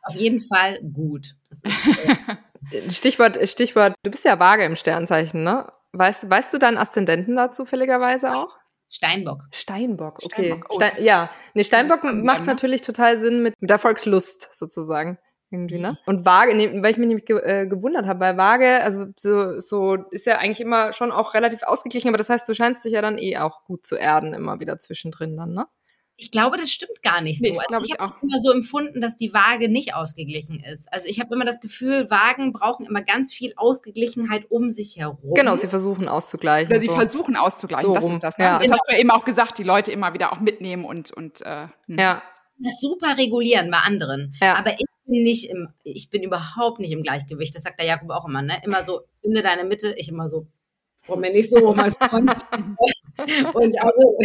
[0.03, 1.35] Auf jeden Fall gut.
[1.49, 5.71] Ist, äh Stichwort, Stichwort, du bist ja vage im Sternzeichen, ne?
[5.91, 8.55] Weißt, weißt du deinen Aszendenten da zufälligerweise auch?
[8.93, 9.45] Steinbock.
[9.51, 10.45] Steinbock, okay.
[10.45, 10.67] Steinbock.
[10.69, 12.45] Oh, Stein, ja, nee, Steinbock macht ne?
[12.45, 15.17] natürlich total Sinn mit, mit Erfolgslust sozusagen.
[15.49, 15.97] Irgendwie, ne?
[16.05, 19.59] Und Waage, nee, weil ich mich nämlich ge äh, gewundert habe, weil Waage, also so,
[19.59, 22.93] so ist ja eigentlich immer schon auch relativ ausgeglichen, aber das heißt, du scheinst dich
[22.93, 25.67] ja dann eh auch gut zu erden, immer wieder zwischendrin dann, ne?
[26.23, 27.51] Ich glaube, das stimmt gar nicht so.
[27.51, 30.91] Nee, also ich, ich habe immer so empfunden, dass die Waage nicht ausgeglichen ist.
[30.91, 35.33] Also ich habe immer das Gefühl, Wagen brauchen immer ganz viel Ausgeglichenheit um sich herum.
[35.33, 36.71] Genau, sie versuchen auszugleichen.
[36.71, 36.93] Oder sie so.
[36.93, 38.13] versuchen auszugleichen, so das rum.
[38.13, 38.37] ist das.
[38.37, 38.45] Ne?
[38.45, 38.59] Ja.
[38.59, 41.41] Das hast du ja eben auch gesagt, die Leute immer wieder auch mitnehmen und und
[41.41, 41.99] äh, hm.
[41.99, 42.23] ja.
[42.59, 44.33] Das super regulieren bei anderen.
[44.39, 44.55] Ja.
[44.55, 47.53] Aber ich bin nicht im, ich bin überhaupt nicht im Gleichgewicht.
[47.53, 48.61] Das sagt der Jakob auch immer, ne?
[48.63, 50.47] Immer so, finde deine Mitte, ich immer so,
[51.05, 52.31] Warum mir nicht so, mein Freund.
[53.53, 54.17] und also,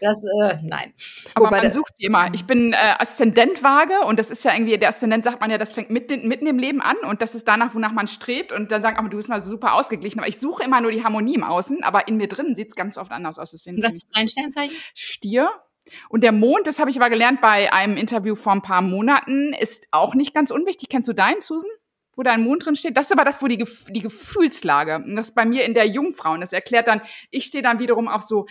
[0.00, 0.94] das, äh, nein.
[1.34, 2.32] Aber Wobei man sucht sie immer.
[2.32, 5.58] Ich bin äh, Aszendent vage und das ist ja irgendwie, der Aszendent sagt man ja,
[5.58, 8.72] das fängt mitten, mitten im Leben an und das ist danach, wonach man strebt und
[8.72, 10.20] dann sagt man, du bist mal so super ausgeglichen.
[10.20, 12.74] Aber ich suche immer nur die Harmonie im Außen, aber in mir drin sieht es
[12.76, 13.50] ganz oft anders aus.
[13.50, 14.74] Deswegen und was ist dein Sternzeichen?
[14.94, 15.50] Stier.
[16.08, 19.52] Und der Mond, das habe ich aber gelernt bei einem Interview vor ein paar Monaten,
[19.52, 20.88] ist auch nicht ganz unwichtig.
[20.88, 21.70] Kennst du deinen, Susan?
[22.14, 22.96] Wo da ein Mond drin steht.
[22.96, 24.96] Das ist aber das, wo die, die Gefühlslage.
[24.96, 26.32] Und das bei mir in der Jungfrau.
[26.32, 27.00] Und das erklärt dann,
[27.30, 28.46] ich stehe dann wiederum auf so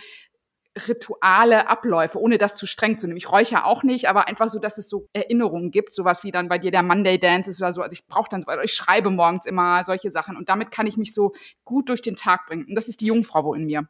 [0.88, 3.18] Rituale, Abläufe, ohne das zu streng zu nehmen.
[3.18, 6.48] Ich räuchere auch nicht, aber einfach so, dass es so Erinnerungen gibt, sowas wie dann
[6.48, 7.82] bei dir der Monday Dance ist oder so.
[7.82, 11.12] Also ich brauche dann, ich schreibe morgens immer solche Sachen und damit kann ich mich
[11.12, 11.32] so
[11.64, 12.64] gut durch den Tag bringen.
[12.64, 13.86] Und das ist die Jungfrau in mir.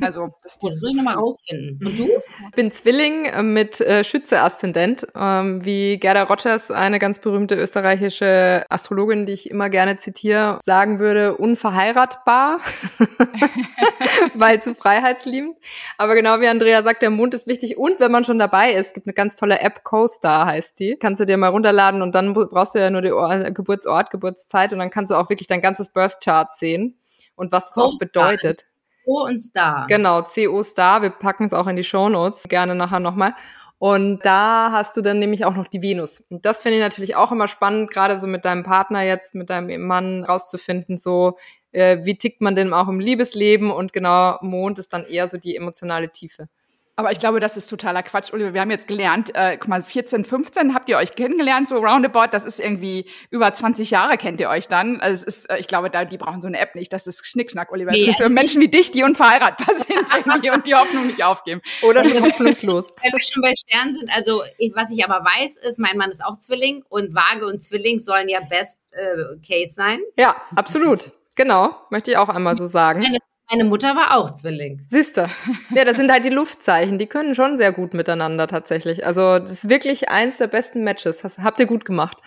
[0.00, 1.78] Also, das, das soll ich nochmal rausfinden.
[1.86, 2.04] Und du?
[2.06, 8.64] Ich bin Zwilling äh, mit äh, Schütze-Aszendent, ähm, wie Gerda Rogers, eine ganz berühmte österreichische
[8.68, 12.60] Astrologin, die ich immer gerne zitiere, sagen würde, unverheiratbar,
[14.34, 15.56] weil zu freiheitsliebend.
[15.98, 17.76] Aber genau wie Andrea sagt, der Mond ist wichtig.
[17.76, 20.96] Und wenn man schon dabei ist, gibt eine ganz tolle App, CoStar heißt die.
[20.96, 24.78] Kannst du dir mal runterladen und dann brauchst du ja nur den Geburtsort, Geburtszeit und
[24.78, 26.96] dann kannst du auch wirklich dein ganzes Birth Chart sehen
[27.40, 28.66] und was es auch bedeutet.
[29.04, 29.86] CO und Star.
[29.88, 31.02] Genau, CO Star.
[31.02, 32.44] Wir packen es auch in die Show Notes.
[32.48, 33.34] Gerne nachher nochmal.
[33.78, 36.20] Und da hast du dann nämlich auch noch die Venus.
[36.28, 39.48] Und das finde ich natürlich auch immer spannend, gerade so mit deinem Partner jetzt, mit
[39.48, 41.38] deinem Mann rauszufinden, so
[41.72, 45.38] äh, wie tickt man denn auch im Liebesleben und genau Mond ist dann eher so
[45.38, 46.48] die emotionale Tiefe.
[47.00, 48.52] Aber ich glaube, das ist totaler Quatsch, Oliver.
[48.52, 52.26] Wir haben jetzt gelernt, äh, guck mal, 14, 15 habt ihr euch kennengelernt, so roundabout.
[52.32, 55.00] Das ist irgendwie über 20 Jahre kennt ihr euch dann.
[55.00, 56.92] Also es ist, äh, ich glaube, da, die brauchen so eine App nicht.
[56.92, 57.90] Das ist Schnickschnack, Oliver.
[57.90, 61.24] Nee, das ist für Menschen wie dich, die unverheiratet sind irgendwie und die Hoffnung nicht
[61.24, 61.62] aufgeben.
[61.80, 62.90] Oder hoffnungslos.
[63.00, 66.10] Wenn wir schon bei Sternen sind, also ich, was ich aber weiß, ist, mein Mann
[66.10, 70.00] ist auch Zwilling und Waage und Zwilling sollen ja Best äh, Case sein.
[70.18, 71.12] Ja, absolut.
[71.34, 73.00] Genau, möchte ich auch einmal so sagen.
[73.00, 73.20] Meine
[73.50, 74.80] meine Mutter war auch Zwilling.
[74.88, 75.28] Siehste.
[75.74, 76.98] Ja, das sind halt die Luftzeichen.
[76.98, 79.04] Die können schon sehr gut miteinander tatsächlich.
[79.04, 81.18] Also, das ist wirklich eins der besten Matches.
[81.22, 82.18] Das habt ihr gut gemacht.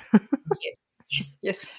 [1.09, 1.37] Yes.
[1.41, 1.77] Yes.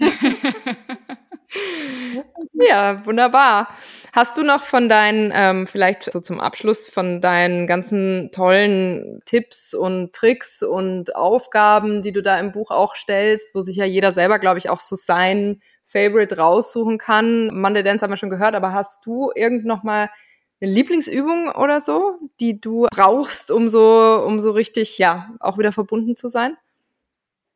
[2.52, 3.68] ja, wunderbar.
[4.12, 9.74] Hast du noch von deinen, ähm, vielleicht so zum Abschluss, von deinen ganzen tollen Tipps
[9.74, 14.12] und Tricks und Aufgaben, die du da im Buch auch stellst, wo sich ja jeder
[14.12, 15.60] selber, glaube ich, auch so sein
[15.94, 17.48] Favorite raussuchen kann.
[17.58, 20.10] Monday Dance haben wir schon gehört, aber hast du irgend noch mal
[20.60, 25.72] eine Lieblingsübung oder so, die du brauchst, um so, um so richtig, ja, auch wieder
[25.72, 26.56] verbunden zu sein?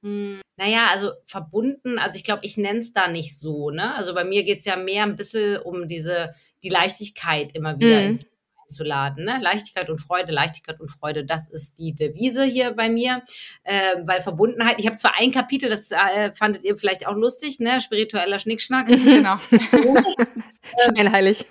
[0.02, 3.94] Hm, naja, also verbunden, also ich glaube, ich nenne es da nicht so, ne?
[3.96, 6.32] Also bei mir geht es ja mehr ein bisschen um diese,
[6.62, 8.08] die Leichtigkeit immer wieder mhm.
[8.08, 8.37] ins
[8.68, 9.24] einzuladen.
[9.24, 9.38] Ne?
[9.40, 13.22] Leichtigkeit und Freude, Leichtigkeit und Freude, das ist die Devise hier bei mir.
[13.64, 17.60] Äh, weil Verbundenheit, ich habe zwar ein Kapitel, das äh, fandet ihr vielleicht auch lustig,
[17.60, 17.80] ne?
[17.80, 18.86] Spiritueller Schnickschnack.
[18.86, 19.38] genau.
[20.96, 21.46] Scheinheilig.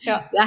[0.00, 0.28] ja.
[0.32, 0.46] ja,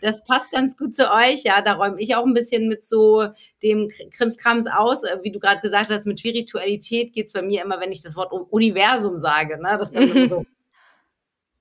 [0.00, 1.42] das passt ganz gut zu euch.
[1.44, 3.28] Ja, da räume ich auch ein bisschen mit so
[3.62, 5.04] dem Krimskrams aus.
[5.04, 8.16] Äh, wie du gerade gesagt hast, mit Spiritualität geht's bei mir immer, wenn ich das
[8.16, 9.60] Wort Universum sage.
[9.60, 9.76] Ne?
[9.78, 10.44] Das ist dann immer so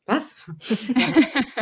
[0.06, 0.46] was?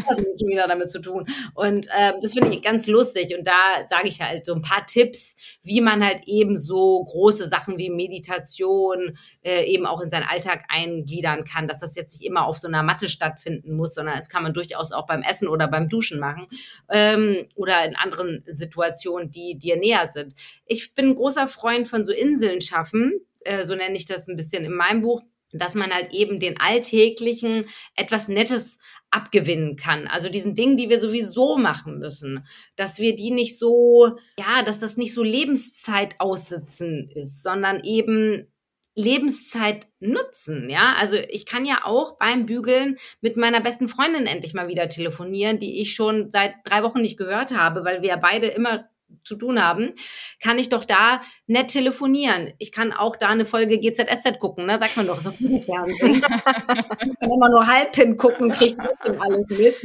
[0.08, 1.26] also schon wieder damit zu tun.
[1.54, 3.36] Und ähm, das finde ich ganz lustig.
[3.38, 7.48] Und da sage ich halt so ein paar Tipps, wie man halt eben so große
[7.48, 12.28] Sachen wie Meditation äh, eben auch in seinen Alltag eingliedern kann, dass das jetzt nicht
[12.28, 15.48] immer auf so einer Matte stattfinden muss, sondern das kann man durchaus auch beim Essen
[15.48, 16.48] oder beim Duschen machen
[16.90, 20.34] ähm, oder in anderen Situationen, die dir näher sind.
[20.66, 24.36] Ich bin ein großer Freund von so Inseln schaffen, äh, so nenne ich das ein
[24.36, 25.22] bisschen in meinem Buch
[25.54, 28.78] dass man halt eben den alltäglichen etwas Nettes
[29.12, 30.08] abgewinnen kann.
[30.08, 32.46] Also diesen Dingen, die wir sowieso machen müssen,
[32.76, 38.48] dass wir die nicht so, ja, dass das nicht so Lebenszeit aussitzen ist, sondern eben
[38.96, 40.96] Lebenszeit nutzen, ja?
[41.00, 45.60] Also ich kann ja auch beim Bügeln mit meiner besten Freundin endlich mal wieder telefonieren,
[45.60, 48.90] die ich schon seit drei Wochen nicht gehört habe, weil wir beide immer
[49.24, 49.94] zu tun haben,
[50.42, 52.54] kann ich doch da nett telefonieren.
[52.58, 54.80] Ich kann auch da eine Folge GZSZ gucken, ne?
[54.80, 56.16] Sagt man doch, so gutes Fernsehen.
[57.06, 59.78] ich kann immer nur halb hingucken, kriegt trotzdem alles mit.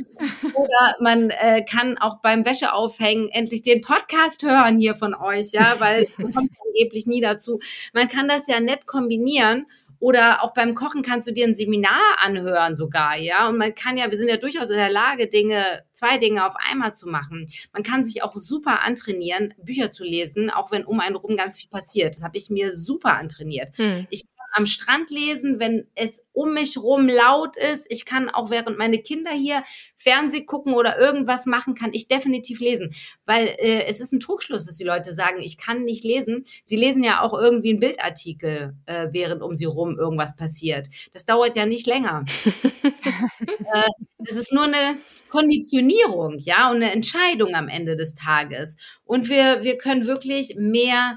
[0.55, 5.77] Oder man äh, kann auch beim Wäscheaufhängen endlich den Podcast hören hier von euch, ja,
[5.79, 7.59] weil kommt angeblich nie dazu.
[7.93, 9.67] Man kann das ja nett kombinieren
[9.99, 13.49] oder auch beim Kochen kannst du dir ein Seminar anhören sogar, ja.
[13.49, 16.55] Und man kann ja, wir sind ja durchaus in der Lage, Dinge, zwei Dinge auf
[16.57, 17.47] einmal zu machen.
[17.73, 21.59] Man kann sich auch super antrainieren, Bücher zu lesen, auch wenn um einen rum ganz
[21.59, 22.15] viel passiert.
[22.15, 23.71] Das habe ich mir super antrainiert.
[23.77, 24.07] Hm.
[24.11, 27.87] Ich kann am Strand lesen, wenn es um mich rum laut ist.
[27.89, 29.63] Ich kann auch während meine Kinder hier
[29.97, 32.95] Fernseh gucken oder irgendwas machen, kann ich definitiv lesen.
[33.25, 36.45] Weil äh, es ist ein Trugschluss, dass die Leute sagen, ich kann nicht lesen.
[36.65, 40.89] Sie lesen ja auch irgendwie einen Bildartikel, äh, während um sie rum irgendwas passiert.
[41.15, 42.27] Das dauert ja nicht länger.
[42.83, 43.89] äh,
[44.27, 44.99] es ist nur eine
[45.31, 48.77] Konditionierung, ja, und eine Entscheidung am Ende des Tages.
[49.07, 51.17] Und wir, wir können wirklich mehr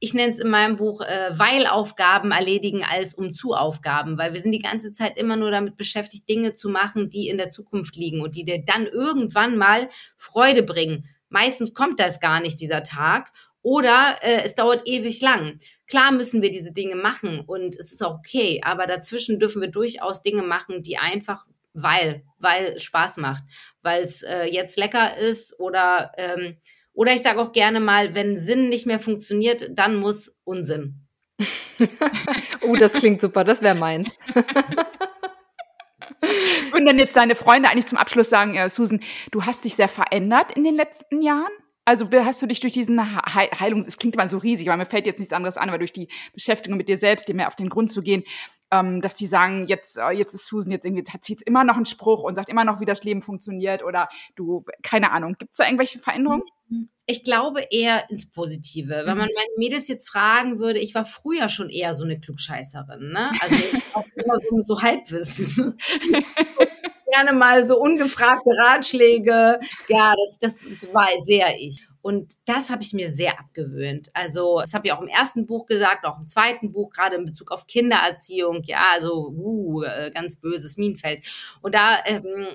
[0.00, 4.40] ich nenne es in meinem Buch, äh, Weilaufgaben erledigen als um zu Aufgaben, weil wir
[4.40, 7.96] sind die ganze Zeit immer nur damit beschäftigt, Dinge zu machen, die in der Zukunft
[7.96, 11.06] liegen und die dir dann irgendwann mal Freude bringen.
[11.28, 13.30] Meistens kommt das gar nicht, dieser Tag,
[13.62, 15.58] oder äh, es dauert ewig lang.
[15.86, 19.68] Klar müssen wir diese Dinge machen und es ist auch okay, aber dazwischen dürfen wir
[19.68, 21.44] durchaus Dinge machen, die einfach
[21.74, 23.44] weil, weil Spaß macht,
[23.82, 26.56] weil es äh, jetzt lecker ist oder ähm,
[26.92, 31.06] oder ich sage auch gerne mal, wenn Sinn nicht mehr funktioniert, dann muss Unsinn.
[32.62, 34.10] oh, das klingt super, das wäre meins.
[36.70, 39.88] Würden denn jetzt deine Freunde eigentlich zum Abschluss sagen, äh, Susan, du hast dich sehr
[39.88, 41.50] verändert in den letzten Jahren?
[41.84, 43.00] Also hast du dich durch diesen
[43.34, 45.92] Heilungs, es klingt immer so riesig, weil mir fällt jetzt nichts anderes an, aber durch
[45.92, 48.22] die Beschäftigung mit dir selbst, dir mehr auf den Grund zu gehen,
[48.70, 51.86] ähm, dass die sagen, jetzt, äh, jetzt ist Susan, jetzt irgendwie jetzt immer noch einen
[51.86, 55.36] Spruch und sagt immer noch, wie das Leben funktioniert oder du, keine Ahnung.
[55.38, 56.42] Gibt es da irgendwelche Veränderungen?
[57.06, 59.02] Ich glaube eher ins Positive.
[59.04, 59.34] Wenn man mhm.
[59.34, 63.30] meine Mädels jetzt fragen würde, ich war früher schon eher so eine Klugscheißerin, ne?
[63.40, 63.56] Also
[63.94, 65.76] auch immer so so Halbwissen.
[67.10, 69.58] gerne mal so ungefragte Ratschläge.
[69.88, 71.89] Ja, das, das war sehr ich.
[72.02, 74.10] Und das habe ich mir sehr abgewöhnt.
[74.14, 77.24] Also, das habe ich auch im ersten Buch gesagt, auch im zweiten Buch, gerade in
[77.24, 78.62] Bezug auf Kindererziehung.
[78.64, 79.82] Ja, also, uh,
[80.12, 81.24] ganz böses Minenfeld.
[81.60, 82.48] Und da, ähm,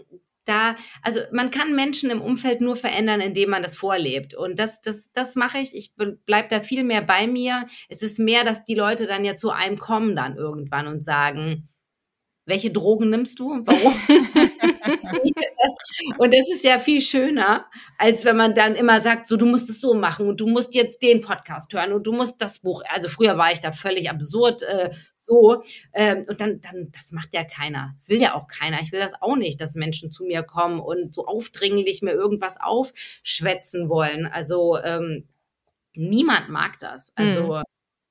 [0.46, 4.34] da, also man kann Menschen im Umfeld nur verändern, indem man das vorlebt.
[4.34, 5.76] Und das, das, das mache ich.
[5.76, 5.94] Ich
[6.26, 7.68] bleib da viel mehr bei mir.
[7.90, 11.68] Es ist mehr, dass die Leute dann ja zu einem kommen dann irgendwann und sagen,
[12.46, 13.62] welche Drogen nimmst du?
[13.66, 13.94] Warum?
[16.18, 17.66] und das ist ja viel schöner,
[17.98, 20.76] als wenn man dann immer sagt, so du musst es so machen und du musst
[20.76, 22.84] jetzt den Podcast hören und du musst das Buch.
[22.90, 25.62] Also früher war ich da völlig absurd äh, so
[25.94, 27.94] ähm, und dann, dann, das macht ja keiner.
[27.96, 28.82] Das will ja auch keiner.
[28.82, 32.58] Ich will das auch nicht, dass Menschen zu mir kommen und so aufdringlich mir irgendwas
[32.60, 34.28] aufschwätzen wollen.
[34.28, 35.28] Also ähm,
[35.96, 37.12] niemand mag das.
[37.16, 37.64] Also mhm.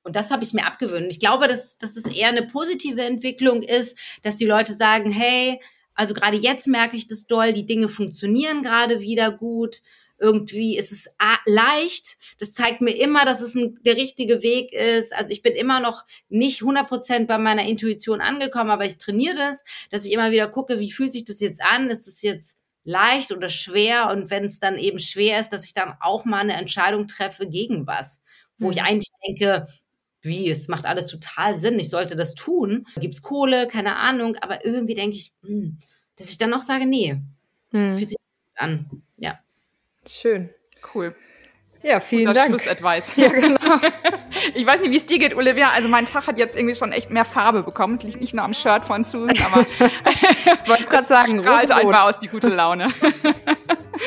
[0.05, 1.11] Und das habe ich mir abgewöhnt.
[1.11, 5.59] Ich glaube, dass, dass es eher eine positive Entwicklung ist, dass die Leute sagen, hey,
[5.95, 9.81] also gerade jetzt merke ich das doll, die Dinge funktionieren gerade wieder gut.
[10.17, 11.09] Irgendwie ist es
[11.45, 12.17] leicht.
[12.39, 15.13] Das zeigt mir immer, dass es ein, der richtige Weg ist.
[15.13, 19.35] Also ich bin immer noch nicht 100 Prozent bei meiner Intuition angekommen, aber ich trainiere
[19.35, 21.89] das, dass ich immer wieder gucke, wie fühlt sich das jetzt an?
[21.89, 24.09] Ist es jetzt leicht oder schwer?
[24.09, 27.47] Und wenn es dann eben schwer ist, dass ich dann auch mal eine Entscheidung treffe
[27.47, 28.21] gegen was,
[28.57, 28.71] wo mhm.
[28.71, 29.65] ich eigentlich denke,
[30.25, 32.85] wie, es macht alles total Sinn, ich sollte das tun.
[32.97, 35.77] Gibt's Kohle, keine Ahnung, aber irgendwie denke ich, hm,
[36.17, 37.21] dass ich dann auch sage, nee,
[37.71, 37.97] hm.
[37.97, 38.17] fühlt sich
[38.55, 39.03] an.
[39.17, 39.39] Ja.
[40.07, 40.49] Schön.
[40.93, 41.15] Cool.
[41.85, 42.49] Ja, vielen Guter Dank.
[42.49, 43.13] Schlussadvice.
[43.15, 43.59] Ja, genau.
[44.55, 45.69] ich weiß nicht, wie es dir geht, Olivia.
[45.69, 47.93] Also mein Tag hat jetzt irgendwie schon echt mehr Farbe bekommen.
[47.93, 49.65] Es liegt nicht nur am Shirt von Susan, aber
[50.67, 52.87] wollte gerade sagen, strahlt einfach aus die gute Laune.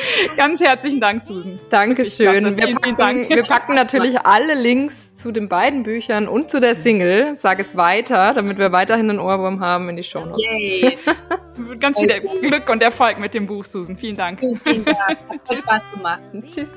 [0.37, 1.59] Ganz herzlichen Dank, Susan.
[1.69, 2.57] Dankeschön.
[2.57, 3.29] Wir packen, Dank.
[3.29, 7.35] wir packen natürlich alle Links zu den beiden Büchern und zu der Single.
[7.35, 10.43] Sag es weiter, damit wir weiterhin einen Ohrwurm haben in die Show Notes.
[10.43, 10.97] Yay.
[11.79, 12.07] Ganz viel
[12.41, 13.97] Glück und Erfolg mit dem Buch, Susan.
[13.97, 14.39] Vielen Dank.
[14.39, 14.97] Vielen, vielen Dank.
[15.29, 16.21] Hat Spaß gemacht.
[16.45, 16.73] Tschüss.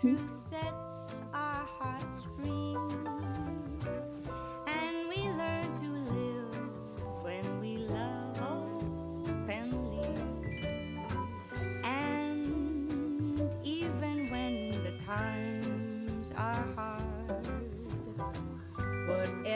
[0.00, 0.33] Tschüss.